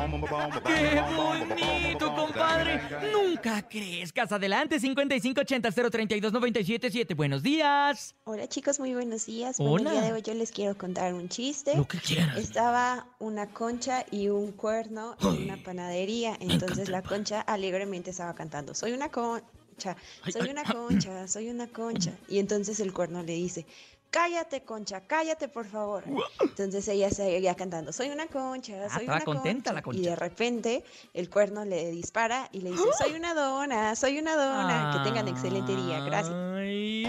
¡Qué 0.00 1.02
bonito, 1.14 2.14
compadre! 2.14 2.80
Nunca 3.12 3.68
crezcas. 3.68 4.32
Adelante, 4.32 4.80
5580-032-977. 4.80 7.14
Buenos 7.14 7.42
días. 7.42 8.14
Hola 8.24 8.48
chicos, 8.48 8.80
muy 8.80 8.94
buenos 8.94 9.26
días. 9.26 9.60
Hola. 9.60 9.70
Bueno, 9.70 9.90
el 9.90 9.96
día 9.96 10.06
de 10.06 10.14
hoy 10.14 10.22
yo 10.22 10.32
les 10.32 10.52
quiero 10.52 10.78
contar 10.78 11.12
un 11.12 11.28
chiste. 11.28 11.76
Lo 11.76 11.86
que 11.86 11.98
quieras. 11.98 12.38
Estaba 12.38 13.08
una 13.18 13.48
concha 13.48 14.06
y 14.10 14.28
un 14.28 14.52
cuerno 14.52 15.16
en 15.20 15.42
una 15.42 15.62
panadería. 15.62 16.34
Entonces 16.40 16.88
la 16.88 17.02
concha 17.02 17.42
alegremente 17.42 18.08
estaba 18.10 18.34
cantando, 18.34 18.74
soy 18.74 18.92
una 18.92 19.10
concha, 19.10 19.98
soy 20.32 20.48
una 20.48 20.64
concha, 20.64 21.28
soy 21.28 21.50
una 21.50 21.66
concha. 21.66 22.14
Y 22.26 22.38
entonces 22.38 22.80
el 22.80 22.94
cuerno 22.94 23.22
le 23.22 23.34
dice, 23.34 23.66
cállate 24.10 24.62
concha, 24.62 25.00
cállate 25.02 25.48
por 25.48 25.66
favor. 25.66 26.04
Entonces 26.40 26.86
ella 26.88 27.10
seguía 27.10 27.54
cantando, 27.54 27.92
soy 27.92 28.08
una 28.10 28.26
concha, 28.26 28.74
Ah, 28.84 28.88
soy 28.90 29.02
estaba 29.02 29.16
una 29.16 29.24
contenta 29.24 29.72
la 29.72 29.80
Y 29.80 29.82
concha. 29.82 30.10
de 30.10 30.16
repente 30.16 30.84
el 31.14 31.30
cuerno 31.30 31.64
le 31.64 31.90
dispara 31.90 32.48
y 32.52 32.60
le 32.60 32.70
dice, 32.70 32.84
soy 33.02 33.14
una 33.14 33.34
dona, 33.34 33.94
soy 33.96 34.18
una 34.18 34.34
dona. 34.36 34.90
Que 34.96 35.08
tengan 35.08 35.28
excelente 35.28 35.74
día, 35.76 36.00
gracias. 36.00 36.34
Ay. 36.34 37.06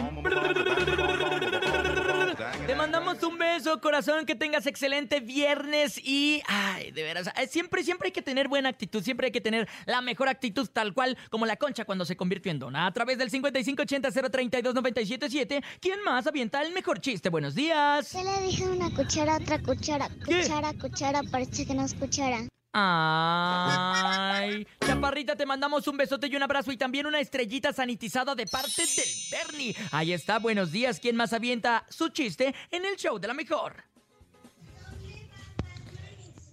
Te 2.71 2.77
mandamos 2.77 3.21
un 3.23 3.37
beso, 3.37 3.81
corazón, 3.81 4.25
que 4.25 4.33
tengas 4.33 4.65
excelente 4.65 5.19
viernes 5.19 5.99
y, 6.01 6.41
ay, 6.47 6.91
de 6.91 7.03
veras, 7.03 7.29
eh, 7.35 7.45
siempre, 7.45 7.83
siempre 7.83 8.07
hay 8.07 8.13
que 8.13 8.21
tener 8.21 8.47
buena 8.47 8.69
actitud, 8.69 9.03
siempre 9.03 9.25
hay 9.25 9.33
que 9.33 9.41
tener 9.41 9.67
la 9.85 9.99
mejor 9.99 10.29
actitud 10.29 10.69
tal 10.71 10.93
cual 10.93 11.17
como 11.29 11.45
la 11.45 11.57
concha 11.57 11.83
cuando 11.83 12.05
se 12.05 12.15
convirtió 12.15 12.49
en 12.49 12.59
dona. 12.59 12.87
A 12.87 12.93
través 12.93 13.17
del 13.17 13.29
5580-032-977, 13.29 15.61
¿quién 15.81 16.01
más 16.05 16.27
avienta 16.27 16.61
el 16.61 16.71
mejor 16.71 17.01
chiste? 17.01 17.27
Buenos 17.27 17.55
días. 17.55 18.09
¿Qué 18.09 18.23
le 18.23 18.41
dije 18.47 18.63
una 18.63 18.89
cuchara 18.95 19.35
otra 19.35 19.61
cuchara? 19.61 20.07
¿Qué? 20.25 20.37
Cuchara, 20.37 20.73
cuchara, 20.73 21.23
parece 21.29 21.65
que 21.65 21.73
no 21.73 21.83
es 21.83 21.93
cuchara. 21.93 22.47
Ay, 22.73 24.65
chaparrita, 24.85 25.35
te 25.35 25.45
mandamos 25.45 25.87
un 25.87 25.97
besote 25.97 26.27
y 26.27 26.35
un 26.35 26.43
abrazo 26.43 26.71
y 26.71 26.77
también 26.77 27.05
una 27.05 27.19
estrellita 27.19 27.73
sanitizada 27.73 28.33
de 28.35 28.45
parte 28.45 28.83
del 28.85 29.09
Bernie. 29.29 29.75
Ahí 29.91 30.13
está, 30.13 30.39
buenos 30.39 30.71
días. 30.71 30.99
¿Quién 30.99 31.15
más 31.15 31.33
avienta 31.33 31.85
su 31.89 32.09
chiste 32.09 32.53
en 32.69 32.85
el 32.85 32.95
show 32.95 33.19
de 33.19 33.27
la 33.27 33.33
mejor? 33.33 33.83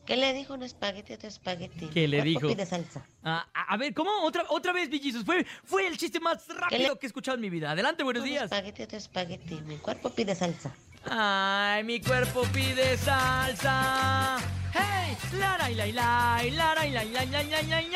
¿Qué 0.07 0.17
le 0.17 0.33
dijo 0.33 0.55
un 0.55 0.63
espagueti 0.63 1.13
a 1.13 1.17
otro 1.17 1.29
espagueti? 1.29 1.87
¿Qué 1.89 2.09
le 2.09 2.23
dijo? 2.23 2.49
pide 2.49 2.65
salsa. 2.65 3.07
Ah, 3.23 3.47
a 3.53 3.75
a 3.75 3.77
ver, 3.77 3.93
¿cómo? 3.93 4.11
Otra, 4.23 4.45
otra 4.49 4.73
vez, 4.73 4.89
Villisos. 4.89 5.23
Fue, 5.23 5.45
fue 5.65 5.87
el 5.87 5.99
chiste 5.99 6.19
más 6.19 6.49
rápido 6.49 6.99
que 6.99 7.05
he 7.07 7.09
escuchado 7.09 7.35
en 7.35 7.43
mi 7.43 7.51
vida. 7.51 7.73
Adelante, 7.73 8.03
buenos 8.03 8.23
Un 8.23 8.29
días. 8.31 8.45
espagueti 8.45 8.83
a 8.83 8.85
otro 8.87 8.97
espagueti. 8.99 9.55
Mi 9.67 9.77
cuerpo 9.77 10.09
pide 10.11 10.35
salsa. 10.35 10.75
Ay, 11.05 11.85
mi 11.85 12.01
cuerpo 12.01 12.43
pide 12.55 12.97
salsa. 12.97 14.39
¡Hey! 14.73 15.17
¡Lara 15.39 15.71
y 15.71 15.75
la 15.75 15.87
y 15.87 15.93
la 15.93 16.43
y 16.45 16.51
lara 16.51 16.87
y 16.87 16.91
la 16.91 17.05
y 17.05 17.11
la 17.11 17.25
y 17.25 17.29
la 17.29 17.43
y 17.43 17.67
la 17.69 17.83
y 17.83 17.89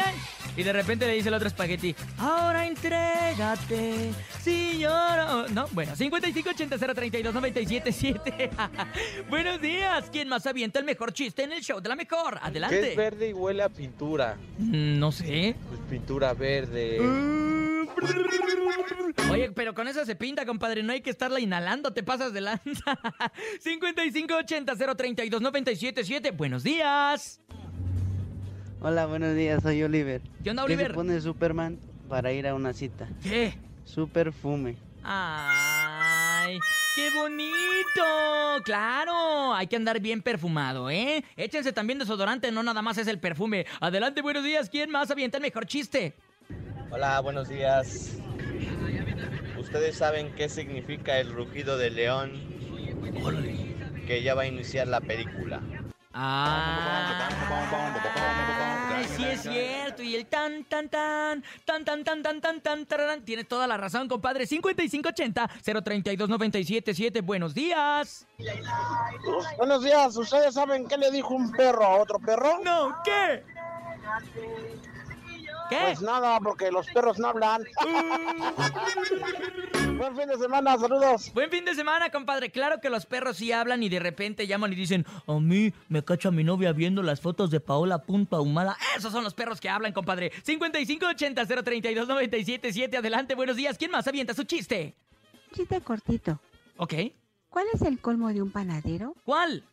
y 0.55 0.63
de 0.63 0.73
repente 0.73 1.07
le 1.07 1.15
dice 1.15 1.29
el 1.29 1.35
otro 1.35 1.49
espagueti, 1.49 1.97
ahora 2.19 2.67
entrégate, 2.67 4.13
si. 4.43 4.83
No, 4.83 5.67
bueno, 5.73 5.97
5580032977. 5.97 8.51
Buenos 9.31 9.63
días, 9.63 10.11
¿quién 10.13 10.29
más 10.29 10.47
avienta 10.47 10.79
el 10.79 10.85
mejor 10.85 11.15
chiste 11.15 11.45
en 11.45 11.53
el 11.53 11.63
show 11.63 11.81
de 11.81 11.89
la 11.89 11.97
mejor? 11.97 12.39
Adelante. 12.43 12.81
¿Qué 12.81 12.91
es 12.91 12.97
verde 12.97 13.31
y 13.31 13.33
huele 13.33 13.63
a 13.63 13.71
pintura? 13.71 14.37
No 14.59 15.11
sé. 15.11 15.57
Pues 15.71 15.81
pintura 15.89 16.35
verde. 16.35 17.01
Uh. 17.01 17.62
Oye, 19.31 19.51
pero 19.53 19.75
con 19.75 19.89
esa 19.89 20.05
se 20.05 20.15
pinta, 20.17 20.45
compadre. 20.47 20.83
No 20.83 20.93
hay 20.93 21.01
que 21.01 21.11
estarla 21.11 21.41
inhalando, 21.41 21.93
te 21.93 22.03
pasas 22.03 22.33
de 22.33 22.41
lanza. 22.41 22.63
5580-032-977. 23.65 26.37
Buenos 26.37 26.63
días. 26.63 27.41
Hola, 28.81 29.07
buenos 29.07 29.35
días, 29.37 29.63
soy 29.63 29.83
Oliver. 29.83 30.21
¿Qué 30.43 30.51
onda, 30.51 30.63
¿Qué 30.67 30.73
Oliver? 30.75 30.89
se 30.89 30.95
pone 30.95 31.21
Superman 31.21 31.79
para 32.09 32.33
ir 32.33 32.47
a 32.49 32.55
una 32.55 32.73
cita? 32.73 33.09
¿Qué? 33.23 33.55
Su 33.85 34.09
perfume. 34.09 34.77
¡Ay! 35.05 36.59
¡Qué 36.95 37.09
bonito! 37.17 38.63
¡Claro! 38.65 39.55
Hay 39.55 39.67
que 39.67 39.77
andar 39.77 40.01
bien 40.01 40.23
perfumado, 40.23 40.91
¿eh? 40.91 41.25
Échense 41.37 41.73
también 41.73 41.99
desodorante, 41.99 42.53
no 42.53 42.63
nada 42.63 42.83
más 42.83 42.99
es 42.99 43.07
el 43.07 43.19
perfume. 43.19 43.67
Adelante, 43.81 44.23
buenos 44.23 44.45
días. 44.45 44.69
¿Quién 44.69 44.91
más 44.91 45.11
avienta 45.11 45.39
el 45.39 45.43
mejor 45.43 45.67
chiste? 45.67 46.15
Hola, 46.95 47.21
buenos 47.21 47.49
días. 47.49 48.19
¿Ustedes 49.59 49.97
saben 49.97 50.35
qué 50.35 50.51
significa 50.51 51.19
el 51.19 51.33
rugido 51.33 51.79
de 51.79 51.89
león? 51.89 52.33
Que 54.07 54.23
ya 54.23 54.35
va 54.35 54.43
a 54.43 54.47
iniciar 54.47 54.89
la 54.89 55.01
película. 55.01 55.63
Ay, 56.13 57.15
sí 59.17 59.25
es 59.25 59.41
cierto. 59.41 60.03
Y 60.03 60.17
el 60.17 60.27
tan, 60.27 60.65
tan, 60.65 60.91
tan, 60.91 61.43
tan, 61.65 61.83
tan, 61.87 62.05
tan, 62.05 62.23
tan, 62.23 62.43
tan, 62.43 62.61
tan, 62.61 62.85
tararán. 62.85 63.25
Tienes 63.25 63.49
toda 63.49 63.67
la 63.67 63.79
razón, 63.79 64.07
compadre. 64.07 64.47
5580-032-977. 64.47 67.25
Buenos 67.25 67.55
días. 67.55 68.27
Buenos 69.57 69.83
días, 69.83 70.15
¿ustedes 70.15 70.53
saben 70.53 70.87
qué 70.87 70.99
le 70.99 71.11
dijo 71.11 71.35
un 71.35 71.53
perro 71.53 71.87
a 71.87 72.03
otro 72.03 72.19
perro? 72.19 72.61
No, 72.63 72.95
¿qué? 73.03 73.43
¿Qué? 75.73 75.79
Pues 75.83 76.03
nada, 76.03 76.39
porque 76.41 76.71
los 76.71 76.87
perros 76.89 77.19
no 77.19 77.29
hablan. 77.29 77.65
Buen 79.97 80.15
fin 80.17 80.27
de 80.27 80.37
semana, 80.37 80.77
saludos. 80.79 81.33
Buen 81.33 81.51
fin 81.51 81.65
de 81.65 81.75
semana, 81.75 82.11
compadre. 82.11 82.51
Claro 82.51 82.81
que 82.81 82.91
los 82.91 83.07
perros 83.07 83.37
sí 83.37 83.53
hablan 83.53 83.81
y 83.83 83.89
de 83.89 84.01
repente 84.01 84.47
llaman 84.47 84.73
y 84.73 84.77
dicen, 84.77 85.07
a 85.27 85.39
mí 85.39 85.73
me 85.89 86.05
cacho 86.05 86.29
a 86.29 86.33
mi 86.33 86.45
novia 86.45 86.73
viendo 86.73 87.03
las 87.03 87.21
fotos 87.21 87.51
de 87.51 87.61
Paola 87.61 88.03
Punto 88.03 88.37
Ahumada. 88.37 88.77
Esos 88.97 89.13
son 89.13 89.25
los 89.25 89.35
perros 89.35 89.61
que 89.61 89.69
hablan, 89.69 89.93
compadre. 89.93 90.33
5580-032-977. 90.45 92.97
Adelante, 92.97 93.35
buenos 93.35 93.57
días. 93.57 93.77
¿Quién 93.79 93.91
más 93.91 94.07
avienta 94.09 94.35
su 94.35 94.45
chiste? 94.45 94.95
Chiste 95.55 95.81
cortito. 95.81 96.41
Ok. 96.77 96.95
¿Cuál 97.49 97.67
es 97.75 97.83
el 97.83 97.99
colmo 98.01 98.29
de 98.29 98.43
un 98.43 98.51
panadero? 98.51 99.15
¿Cuál? 99.25 99.65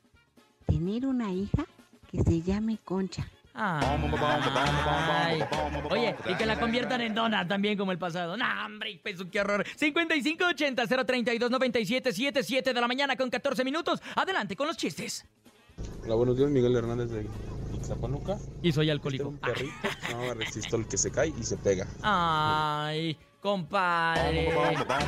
Tener 0.65 1.05
una 1.05 1.31
hija 1.31 1.65
que 2.11 2.21
se 2.23 2.41
llame 2.41 2.77
Concha. 2.83 3.29
Ay. 3.61 5.43
Oye, 5.89 6.15
y 6.29 6.35
que 6.35 6.45
la 6.45 6.57
conviertan 6.57 7.01
en 7.01 7.13
dona 7.13 7.45
también 7.45 7.77
como 7.77 7.91
el 7.91 7.97
pasado. 7.97 8.37
No, 8.37 8.45
hombre, 8.65 9.01
pues 9.03 9.17
qué 9.29 9.41
horror. 9.41 9.65
5580-032-9777 9.77 12.73
de 12.73 12.79
la 12.79 12.87
mañana 12.87 13.17
con 13.17 13.29
14 13.29 13.65
minutos. 13.65 14.01
Adelante 14.15 14.55
con 14.55 14.67
los 14.67 14.77
chistes. 14.77 15.25
Hola, 16.03 16.15
buenos 16.15 16.37
días, 16.37 16.49
Miguel 16.49 16.73
Hernández 16.73 17.09
de 17.09 17.27
Ixtapaluca. 17.73 18.37
Y 18.61 18.71
soy 18.71 18.89
alcohólico. 18.89 19.27
Un 19.27 19.39
perrito, 19.39 19.73
se 20.07 20.13
llama 20.13 20.35
Resistol, 20.35 20.87
que 20.87 20.97
se 20.97 21.11
cae 21.11 21.33
y 21.37 21.43
se 21.43 21.57
pega. 21.57 21.85
Ay, 22.01 23.17
compadre. 23.39 24.53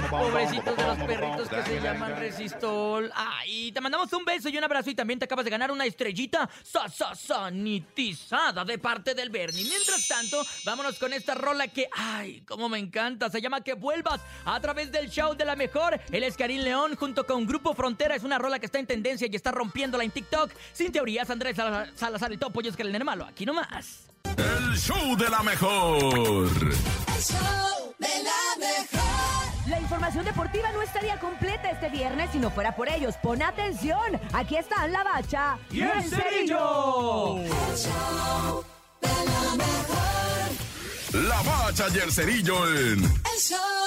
Pobrecitos 0.10 0.78
de 0.78 0.84
los 0.84 0.98
perritos 0.98 1.50
que 1.50 1.64
se 1.64 1.82
llaman 1.82 2.18
Resistol. 2.18 3.12
Ay, 3.16 3.72
te 3.72 3.82
mandamos 3.82 4.12
un 4.14 4.26
beso 4.26 4.50
y 4.50 4.58
un 4.58 4.64
abrazo 4.64 4.90
y 4.90 4.96
también 4.96 5.20
te 5.20 5.26
acabas 5.26 5.46
de 5.46 5.52
ganar 5.52 5.72
una 5.72 5.86
estrellita 5.86 6.50
sa, 6.64 6.88
sa, 6.90 7.16
sanitizada 7.16 8.64
de 8.66 8.78
parte 8.78 9.14
del 9.14 9.30
Bernie. 9.30 9.66
Mientras 9.66 10.08
tanto, 10.08 10.46
vámonos 10.66 10.98
con 11.00 11.14
esta 11.14 11.36
rola 11.36 11.68
que, 11.68 11.90
ay, 11.92 12.42
cómo 12.48 12.70
me 12.70 12.80
encanta. 12.80 13.30
Se 13.30 13.42
llama 13.42 13.62
Que 13.62 13.74
Vuelvas 13.74 14.22
a 14.46 14.60
través 14.60 14.92
del 14.92 15.10
show 15.10 15.36
de 15.36 15.46
la 15.46 15.56
mejor. 15.56 16.00
Él 16.12 16.24
es 16.24 16.38
Karim 16.38 16.62
León 16.62 16.96
junto 16.96 17.26
con 17.26 17.46
Grupo 17.46 17.74
Frontera. 17.74 18.16
Es 18.16 18.24
una 18.24 18.38
rola 18.38 18.60
que 18.60 18.66
está 18.66 18.80
en 18.80 18.88
tendencia 18.88 19.28
y 19.32 19.36
está 19.36 19.52
rompiéndola 19.52 20.04
en 20.04 20.12
TikTok. 20.12 20.52
Sin 20.74 20.92
teorías, 20.92 21.30
Andrés 21.30 21.56
Salazar, 21.56 21.92
Salazar 21.96 22.32
el 22.32 22.40
topo 22.40 22.62
y 22.62 22.68
es 22.68 22.76
que 22.76 22.84
el 22.84 22.92
nene 22.92 23.04
malo. 23.04 23.26
Aquí 23.26 23.46
nomás. 23.46 24.08
El 24.38 24.78
show 24.78 25.18
de 25.18 25.30
la 25.30 25.44
mejor. 25.44 26.16
El 26.16 27.22
show 27.22 27.81
de 28.02 28.24
la 28.24 28.58
mejor. 28.58 29.70
La 29.70 29.80
información 29.80 30.26
deportiva 30.26 30.72
no 30.74 30.82
estaría 30.82 31.20
completa 31.20 31.70
este 31.70 31.90
viernes 31.90 32.30
si 32.32 32.40
no 32.40 32.50
fuera 32.50 32.76
por 32.76 32.90
ellos. 32.90 33.16
Pon 33.22 33.42
atención. 33.42 34.20
Aquí 34.34 34.58
están 34.58 34.92
la 34.92 35.04
bacha 35.04 35.58
¡Y 35.72 35.82
el 35.82 36.04
cerillo! 36.04 37.38
El 37.38 37.78
show 37.78 38.66
de 39.02 39.08
la 39.08 39.56
mejor. 39.56 41.28
La 41.28 41.42
bacha 41.44 41.86
y 41.94 42.00
el 42.00 42.12
cerillo 42.12 42.68
en 42.68 43.04
El 43.04 43.40
show 43.40 43.81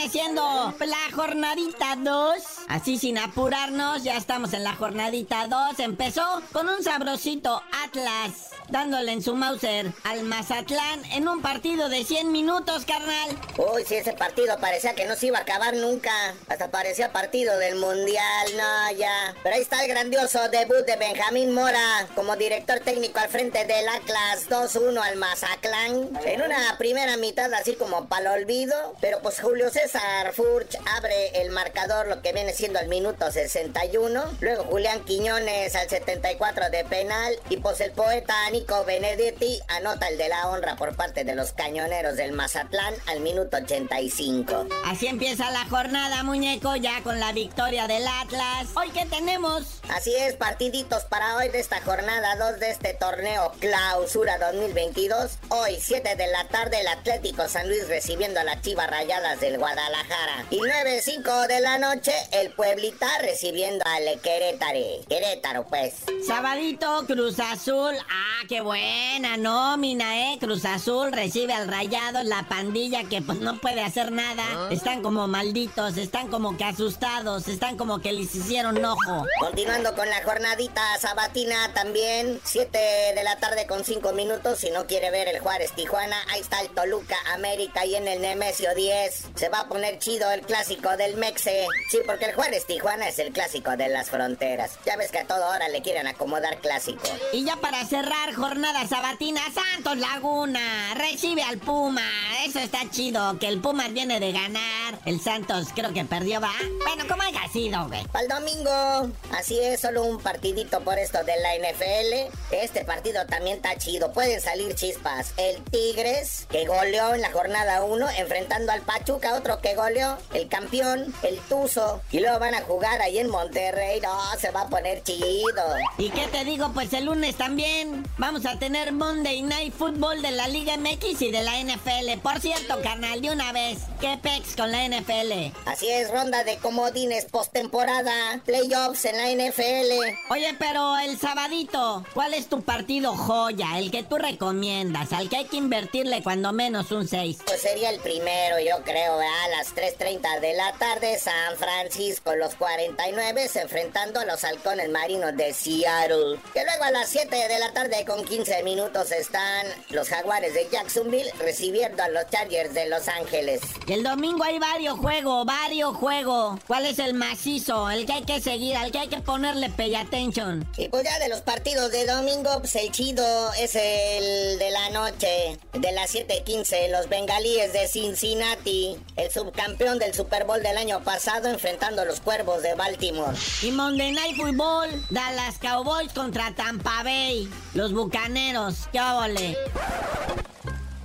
viene 0.00 0.10
siendo 0.10 0.74
la 0.80 1.14
jornadita 1.14 1.96
2. 1.96 2.34
Así 2.68 2.98
sin 2.98 3.18
apurarnos, 3.18 4.02
ya 4.02 4.16
estamos 4.16 4.52
en 4.52 4.64
la 4.64 4.74
jornadita 4.74 5.46
2. 5.46 5.80
Empezó 5.80 6.22
con 6.52 6.68
un 6.68 6.82
sabrosito 6.82 7.62
Atlas 7.84 8.50
dándole 8.70 9.12
en 9.12 9.22
su 9.22 9.34
Mauser 9.34 9.92
al 10.04 10.22
Mazatlán 10.22 11.04
en 11.12 11.28
un 11.28 11.42
partido 11.42 11.88
de 11.88 12.04
100 12.04 12.32
minutos, 12.32 12.84
carnal. 12.84 13.30
Uy, 13.56 13.84
si 13.84 13.96
ese 13.96 14.12
partido 14.12 14.58
parecía 14.60 14.94
que 14.94 15.06
no 15.06 15.16
se 15.16 15.26
iba 15.26 15.38
a 15.38 15.42
acabar 15.42 15.74
nunca. 15.74 16.10
Hasta 16.48 16.70
parecía 16.70 17.12
partido 17.12 17.58
del 17.58 17.76
Mundial, 17.76 18.46
no, 18.56 18.96
ya. 18.96 19.34
Pero 19.42 19.56
ahí 19.56 19.62
está 19.62 19.84
el 19.84 19.90
grandioso 19.90 20.48
debut 20.48 20.86
de 20.86 20.96
Benjamín 20.96 21.52
Mora 21.52 22.06
como 22.14 22.36
director 22.36 22.80
técnico 22.80 23.18
al 23.18 23.28
frente 23.28 23.64
del 23.64 23.88
Atlas 23.88 24.48
2-1 24.48 25.00
al 25.00 25.16
Mazatlán. 25.16 26.10
En 26.24 26.42
una 26.42 26.76
primera 26.78 27.16
mitad 27.16 27.52
así 27.54 27.74
como 27.74 28.06
para 28.08 28.34
el 28.34 28.42
olvido. 28.42 28.94
Pero 29.00 29.20
pues 29.20 29.40
Julio 29.40 29.70
César 29.70 30.32
Furch 30.32 30.76
abre 30.96 31.42
el 31.42 31.50
marcador 31.50 32.06
lo 32.06 32.22
que 32.22 32.32
viene 32.32 32.52
siendo 32.52 32.78
al 32.78 32.88
minuto 32.88 33.30
61. 33.30 34.24
Luego 34.40 34.64
Julián 34.64 35.04
Quiñones 35.04 35.74
al 35.74 35.88
74 35.88 36.70
de 36.70 36.84
penal. 36.84 37.34
Y 37.48 37.56
pues 37.56 37.80
el 37.80 37.92
poeta 37.92 38.34
Nico 38.60 38.84
Benedetti 38.84 39.58
anota 39.68 40.06
el 40.08 40.18
de 40.18 40.28
la 40.28 40.50
honra 40.50 40.76
por 40.76 40.94
parte 40.94 41.24
de 41.24 41.34
los 41.34 41.52
cañoneros 41.52 42.16
del 42.16 42.32
Mazatlán 42.32 42.92
al 43.06 43.20
minuto 43.20 43.56
85. 43.56 44.66
Así 44.84 45.06
empieza 45.06 45.50
la 45.50 45.64
jornada, 45.64 46.22
muñeco, 46.24 46.76
ya 46.76 47.02
con 47.02 47.18
la 47.18 47.32
victoria 47.32 47.86
del 47.86 48.06
Atlas. 48.06 48.68
¿Hoy 48.74 48.90
qué 48.90 49.06
tenemos? 49.06 49.80
Así 49.88 50.14
es, 50.14 50.34
partiditos 50.34 51.04
para 51.04 51.36
hoy 51.36 51.48
de 51.48 51.58
esta 51.58 51.80
jornada 51.80 52.36
2 52.36 52.60
de 52.60 52.70
este 52.70 52.92
torneo 52.92 53.50
Clausura 53.60 54.36
2022. 54.36 55.38
Hoy, 55.48 55.78
7 55.80 56.16
de 56.16 56.26
la 56.26 56.46
tarde, 56.48 56.82
el 56.82 56.88
Atlético 56.88 57.48
San 57.48 57.66
Luis 57.66 57.88
recibiendo 57.88 58.40
a 58.40 58.44
las 58.44 58.60
Chivas 58.60 58.90
Rayadas 58.90 59.40
del 59.40 59.56
Guadalajara. 59.56 60.44
Y 60.50 60.58
9, 60.58 61.00
5 61.02 61.48
de 61.48 61.60
la 61.60 61.78
noche, 61.78 62.12
el 62.32 62.50
Pueblita 62.52 63.08
recibiendo 63.22 63.82
al 63.86 64.20
Querétaro. 64.20 65.06
Querétaro, 65.08 65.64
pues. 65.66 65.94
Sabadito, 66.26 67.06
Cruz 67.06 67.40
Azul. 67.40 67.96
Ah, 68.10 68.46
qué 68.50 68.60
buena 68.62 69.36
nómina, 69.36 70.32
¿eh? 70.32 70.38
Cruz 70.40 70.64
Azul 70.64 71.12
recibe 71.12 71.52
al 71.52 71.68
Rayado, 71.68 72.24
la 72.24 72.48
pandilla 72.48 73.04
que 73.04 73.22
pues 73.22 73.38
no 73.38 73.60
puede 73.60 73.80
hacer 73.80 74.10
nada. 74.10 74.42
Están 74.72 75.02
como 75.02 75.28
malditos, 75.28 75.96
están 75.96 76.26
como 76.26 76.56
que 76.56 76.64
asustados, 76.64 77.46
están 77.46 77.76
como 77.76 78.00
que 78.00 78.12
les 78.12 78.34
hicieron 78.34 78.84
ojo. 78.84 79.24
Continuando 79.38 79.94
con 79.94 80.10
la 80.10 80.24
jornadita 80.24 80.82
sabatina 80.98 81.72
también, 81.74 82.40
7 82.42 82.76
de 83.14 83.22
la 83.22 83.36
tarde 83.36 83.68
con 83.68 83.84
5 83.84 84.12
minutos. 84.14 84.58
Si 84.58 84.70
no 84.70 84.84
quiere 84.88 85.12
ver 85.12 85.28
el 85.28 85.38
Juárez 85.38 85.70
Tijuana, 85.76 86.16
ahí 86.30 86.40
está 86.40 86.60
el 86.60 86.70
Toluca 86.70 87.18
América 87.32 87.86
y 87.86 87.94
en 87.94 88.08
el 88.08 88.20
Nemesio 88.20 88.74
10. 88.74 89.28
Se 89.36 89.48
va 89.48 89.60
a 89.60 89.68
poner 89.68 90.00
chido 90.00 90.28
el 90.32 90.40
clásico 90.40 90.96
del 90.96 91.16
Mexe. 91.18 91.68
Sí, 91.88 92.00
porque 92.04 92.24
el 92.24 92.34
Juárez 92.34 92.66
Tijuana 92.66 93.06
es 93.06 93.20
el 93.20 93.32
clásico 93.32 93.76
de 93.76 93.88
las 93.90 94.10
fronteras. 94.10 94.72
Ya 94.84 94.96
ves 94.96 95.12
que 95.12 95.20
a 95.20 95.26
toda 95.28 95.50
hora 95.50 95.68
le 95.68 95.82
quieren 95.82 96.08
acomodar 96.08 96.58
clásico. 96.58 97.08
Y 97.32 97.44
ya 97.44 97.54
para 97.54 97.84
cerrar 97.84 98.39
jornada 98.40 98.88
sabatina, 98.88 99.42
Santos 99.52 99.98
Laguna 99.98 100.94
recibe 100.94 101.42
al 101.42 101.58
Puma. 101.58 102.00
Eso 102.46 102.58
está 102.58 102.88
chido, 102.90 103.38
que 103.38 103.48
el 103.48 103.60
Puma 103.60 103.88
viene 103.88 104.18
de 104.18 104.32
ganar. 104.32 104.98
El 105.04 105.20
Santos 105.20 105.68
creo 105.74 105.92
que 105.92 106.06
perdió, 106.06 106.40
¿va? 106.40 106.52
Bueno, 106.84 107.04
como 107.06 107.22
haya 107.22 107.46
sido, 107.52 107.86
güey. 107.86 108.02
Para 108.08 108.24
el 108.24 108.28
domingo, 108.28 109.10
así 109.36 109.60
es, 109.60 109.80
solo 109.80 110.04
un 110.04 110.18
partidito 110.20 110.80
por 110.80 110.98
esto 110.98 111.18
de 111.22 111.34
la 111.36 111.54
NFL. 111.56 112.34
Este 112.50 112.84
partido 112.86 113.26
también 113.26 113.56
está 113.56 113.76
chido, 113.76 114.10
pueden 114.12 114.40
salir 114.40 114.74
chispas. 114.74 115.34
El 115.36 115.62
Tigres, 115.64 116.46
que 116.50 116.64
goleó 116.64 117.14
en 117.14 117.20
la 117.20 117.32
jornada 117.32 117.84
1, 117.84 118.08
enfrentando 118.16 118.72
al 118.72 118.80
Pachuca, 118.80 119.34
otro 119.34 119.60
que 119.60 119.74
goleó, 119.74 120.16
el 120.32 120.48
campeón, 120.48 121.14
el 121.22 121.38
Tuzo. 121.40 122.00
Y 122.10 122.20
luego 122.20 122.38
van 122.38 122.54
a 122.54 122.62
jugar 122.62 123.02
ahí 123.02 123.18
en 123.18 123.28
Monterrey. 123.28 124.00
No, 124.00 124.18
se 124.38 124.50
va 124.50 124.62
a 124.62 124.68
poner 124.68 125.02
chido. 125.02 125.62
¿Y 125.98 126.08
qué 126.08 126.26
te 126.28 126.44
digo? 126.44 126.72
Pues 126.72 126.90
el 126.94 127.04
lunes 127.04 127.36
también 127.36 128.08
vamos 128.16 128.29
a 128.30 128.56
tener 128.60 128.92
Monday 128.92 129.42
Night 129.42 129.74
Football 129.74 130.22
de 130.22 130.30
la 130.30 130.46
Liga 130.46 130.76
MX 130.76 131.20
y 131.20 131.32
de 131.32 131.42
la 131.42 131.60
NFL. 131.60 132.20
Por 132.22 132.40
cierto, 132.40 132.80
canal, 132.80 133.20
de 133.20 133.32
una 133.32 133.50
vez, 133.50 133.78
¿qué 134.00 134.16
pex 134.22 134.54
con 134.54 134.70
la 134.70 134.86
NFL? 134.86 135.52
Así 135.66 135.88
es, 135.88 136.08
ronda 136.12 136.44
de 136.44 136.56
comodines 136.58 137.24
postemporada, 137.24 138.40
playoffs 138.46 139.04
en 139.06 139.16
la 139.16 139.46
NFL. 139.46 140.16
Oye, 140.30 140.54
pero 140.60 140.96
el 140.98 141.18
sabadito, 141.18 142.04
¿cuál 142.14 142.34
es 142.34 142.46
tu 142.46 142.62
partido 142.62 143.16
joya? 143.16 143.78
El 143.78 143.90
que 143.90 144.04
tú 144.04 144.16
recomiendas, 144.16 145.12
al 145.12 145.28
que 145.28 145.38
hay 145.38 145.44
que 145.46 145.56
invertirle 145.56 146.22
cuando 146.22 146.52
menos 146.52 146.92
un 146.92 147.08
6. 147.08 147.38
Pues 147.44 147.60
sería 147.60 147.90
el 147.90 147.98
primero, 147.98 148.60
yo 148.60 148.84
creo, 148.84 149.18
a 149.18 149.48
las 149.56 149.74
3.30 149.74 150.38
de 150.38 150.54
la 150.54 150.72
tarde, 150.74 151.18
San 151.18 151.56
Francisco, 151.56 152.36
los 152.36 152.54
49 152.54 153.50
enfrentando 153.56 154.20
a 154.20 154.24
los 154.24 154.44
halcones 154.44 154.88
marinos 154.88 155.36
de 155.36 155.52
Seattle. 155.52 156.38
Que 156.54 156.64
luego 156.64 156.84
a 156.84 156.92
las 156.92 157.08
7 157.08 157.34
de 157.34 157.58
la 157.58 157.72
tarde 157.72 158.04
con 158.10 158.24
15 158.24 158.64
minutos 158.64 159.12
están 159.12 159.66
los 159.90 160.08
jaguares 160.08 160.52
de 160.52 160.68
Jacksonville 160.68 161.30
recibiendo 161.38 162.02
a 162.02 162.08
los 162.08 162.26
Chargers 162.28 162.74
de 162.74 162.88
Los 162.88 163.06
Ángeles. 163.06 163.60
Y 163.86 163.92
el 163.92 164.02
domingo 164.02 164.42
hay 164.42 164.58
varios 164.58 164.98
juegos, 164.98 165.46
varios 165.46 165.96
juegos. 165.96 166.58
¿Cuál 166.66 166.86
es 166.86 166.98
el 166.98 167.14
macizo? 167.14 167.88
El 167.88 168.06
que 168.06 168.14
hay 168.14 168.24
que 168.24 168.40
seguir, 168.40 168.76
al 168.76 168.90
que 168.90 168.98
hay 168.98 169.06
que 169.06 169.20
ponerle 169.20 169.70
pay 169.70 169.94
attention. 169.94 170.68
Y 170.76 170.88
pues 170.88 171.04
ya 171.04 171.20
de 171.20 171.28
los 171.28 171.42
partidos 171.42 171.92
de 171.92 172.04
domingo, 172.04 172.50
pues 172.58 172.74
el 172.74 172.90
chido 172.90 173.24
es 173.52 173.76
el 173.76 174.58
de 174.58 174.70
la 174.72 174.90
noche, 174.90 175.60
de 175.72 175.92
las 175.92 176.12
7:15, 176.12 176.88
los 176.90 177.08
bengalíes 177.08 177.72
de 177.72 177.86
Cincinnati, 177.86 178.98
el 179.14 179.30
subcampeón 179.30 180.00
del 180.00 180.14
Super 180.14 180.46
Bowl 180.46 180.60
del 180.60 180.78
año 180.78 181.04
pasado 181.04 181.48
enfrentando 181.48 182.02
a 182.02 182.06
los 182.06 182.18
cuervos 182.18 182.60
de 182.62 182.74
Baltimore. 182.74 183.36
Y 183.62 183.70
Monday 183.70 184.10
Night 184.10 184.36
Football, 184.36 185.00
Dallas 185.10 185.58
Cowboys 185.58 186.12
contra 186.12 186.52
Tampa 186.56 187.04
Bay, 187.04 187.48
los 187.74 187.92
bucaneros, 188.00 188.88
qué 188.92 189.00
óvole. 189.00 189.56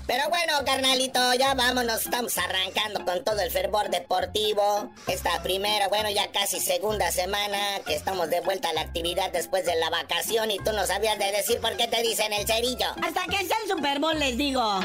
Pero 0.07 0.29
bueno, 0.29 0.53
carnalito, 0.65 1.33
ya 1.33 1.55
vámonos. 1.55 2.03
Estamos 2.03 2.37
arrancando 2.37 3.03
con 3.03 3.23
todo 3.23 3.39
el 3.41 3.51
fervor 3.51 3.89
deportivo. 3.89 4.91
Esta 5.07 5.41
primera, 5.41 5.87
bueno, 5.87 6.09
ya 6.11 6.31
casi 6.31 6.59
segunda 6.59 7.11
semana 7.11 7.57
que 7.85 7.95
estamos 7.95 8.29
de 8.29 8.39
vuelta 8.41 8.69
a 8.69 8.73
la 8.73 8.81
actividad 8.81 9.31
después 9.31 9.65
de 9.65 9.75
la 9.75 9.89
vacación 9.89 10.51
y 10.51 10.59
tú 10.59 10.71
no 10.73 10.85
sabías 10.85 11.17
de 11.17 11.31
decir 11.31 11.59
por 11.59 11.75
qué 11.75 11.87
te 11.87 12.03
dicen 12.03 12.31
el 12.33 12.45
cerillo. 12.45 12.87
Hasta 13.01 13.25
que 13.25 13.45
sea 13.45 13.57
el 13.63 13.71
Super 13.71 13.99
Bowl 13.99 14.17
les 14.17 14.37
digo. 14.37 14.79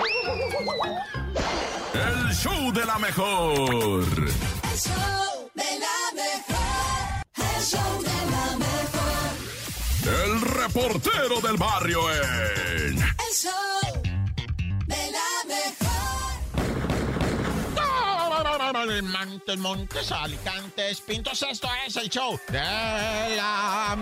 El 1.93 2.35
show 2.35 2.73
de 2.73 2.87
la 2.87 2.99
mejor. 2.99 4.05
El 4.65 4.79
show 4.79 5.51
de 5.55 5.79
la 5.79 6.13
mejor. 6.15 7.37
El 7.37 7.63
show 7.63 8.03
de 8.03 8.31
la 8.31 8.57
mejor. 8.57 9.00
El 10.07 10.41
reportero 10.41 11.41
del 11.43 11.57
barrio 11.57 12.01
en. 12.11 12.99
El 12.99 13.35
show 13.35 14.03
de 14.87 15.11
la 15.13 15.45
mejor. 15.47 15.91
El 18.91 19.03
Montes, 19.03 19.59
Montes, 19.59 20.11
Alicantes, 20.11 21.01
Pintos, 21.03 21.43
esto 21.43 21.69
es 21.87 21.97
el 21.97 22.09
show 22.09 22.41
de 22.49 23.37
la 23.37 23.95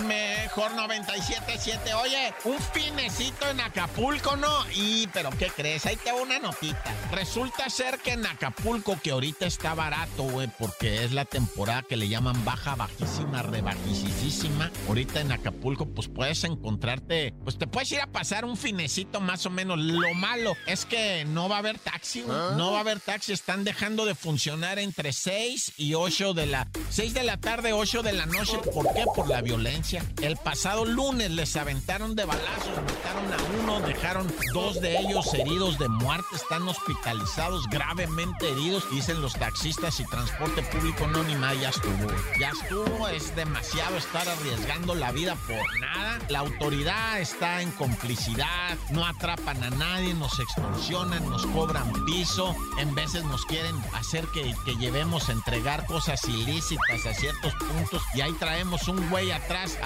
mejor 0.58 0.72
97.7. 0.72 1.94
Oye, 2.02 2.34
un 2.44 2.58
finecito 2.58 3.48
en 3.48 3.60
Acapulco, 3.60 4.36
¿no? 4.36 4.48
Y, 4.74 5.06
pero 5.08 5.30
¿qué 5.30 5.50
crees? 5.54 5.86
Ahí 5.86 5.94
te 5.96 6.10
va 6.10 6.20
una 6.20 6.40
notita. 6.40 6.92
Resulta 7.12 7.70
ser 7.70 7.98
que 7.98 8.12
en 8.12 8.26
Acapulco, 8.26 8.98
que 9.00 9.12
ahorita 9.12 9.46
está 9.46 9.74
barato, 9.74 10.24
güey, 10.24 10.48
porque 10.58 11.04
es 11.04 11.12
la 11.12 11.24
temporada 11.24 11.82
que 11.82 11.96
le 11.96 12.08
llaman 12.08 12.44
baja, 12.44 12.74
bajísima, 12.74 13.42
rebajísima. 13.42 14.72
Ahorita 14.88 15.20
en 15.20 15.30
Acapulco, 15.30 15.86
pues 15.86 16.08
puedes 16.08 16.42
encontrarte, 16.42 17.34
pues 17.44 17.56
te 17.56 17.68
puedes 17.68 17.92
ir 17.92 18.00
a 18.00 18.08
pasar 18.08 18.44
un 18.44 18.56
finecito 18.56 19.20
más 19.20 19.46
o 19.46 19.50
menos. 19.50 19.78
Lo 19.78 20.12
malo 20.14 20.56
es 20.66 20.86
que 20.86 21.24
no 21.24 21.48
va 21.48 21.56
a 21.56 21.58
haber 21.60 21.78
taxi, 21.78 22.22
güey. 22.22 22.36
No 22.56 22.72
va 22.72 22.78
a 22.78 22.80
haber 22.80 22.98
taxi. 22.98 23.32
Están 23.32 23.62
dejando 23.62 24.04
de 24.06 24.16
funcionar 24.16 24.80
entre 24.80 25.12
6 25.12 25.74
y 25.76 25.94
8 25.94 26.34
de 26.34 26.46
la 26.46 26.68
6 26.90 27.14
de 27.14 27.22
la 27.22 27.36
tarde, 27.36 27.72
8 27.72 28.02
de 28.02 28.12
la 28.12 28.26
noche. 28.26 28.58
¿Por 28.74 28.92
qué? 28.92 29.04
Por 29.14 29.28
la 29.28 29.40
violencia. 29.40 30.04
El 30.20 30.36
pasado 30.48 30.86
lunes 30.86 31.30
les 31.30 31.56
aventaron 31.56 32.16
de 32.16 32.24
balazos, 32.24 32.74
mataron 32.74 33.30
a 33.30 33.62
uno, 33.62 33.86
dejaron 33.86 34.26
dos 34.54 34.80
de 34.80 34.96
ellos 34.96 35.34
heridos 35.34 35.78
de 35.78 35.90
muerte, 35.90 36.36
están 36.36 36.66
hospitalizados, 36.66 37.68
gravemente 37.68 38.48
heridos. 38.50 38.90
Dicen 38.90 39.20
los 39.20 39.34
taxistas 39.34 40.00
y 40.00 40.06
transporte 40.06 40.62
público, 40.62 41.06
no 41.06 41.22
ni 41.22 41.36
más, 41.36 41.60
ya 41.60 41.68
estuvo. 41.68 42.08
Ya 42.40 42.48
estuvo, 42.48 43.08
es 43.08 43.36
demasiado 43.36 43.98
estar 43.98 44.26
arriesgando 44.26 44.94
la 44.94 45.12
vida 45.12 45.36
por 45.46 45.80
nada. 45.80 46.18
La 46.30 46.38
autoridad 46.38 47.20
está 47.20 47.60
en 47.60 47.70
complicidad, 47.72 48.78
no 48.88 49.04
atrapan 49.04 49.62
a 49.62 49.68
nadie, 49.68 50.14
nos 50.14 50.40
extorsionan, 50.40 51.28
nos 51.28 51.44
cobran 51.44 51.92
piso, 52.06 52.56
en 52.78 52.94
veces 52.94 53.22
nos 53.24 53.44
quieren 53.44 53.76
hacer 53.92 54.24
que, 54.28 54.54
que 54.64 54.76
llevemos 54.76 55.28
a 55.28 55.32
entregar 55.32 55.84
cosas 55.84 56.24
ilícitas 56.24 57.04
a 57.04 57.12
ciertos 57.12 57.52
puntos 57.52 58.02
y 58.14 58.22
ahí 58.22 58.32
traemos 58.38 58.88
un 58.88 59.10
güey 59.10 59.30
atrás 59.30 59.76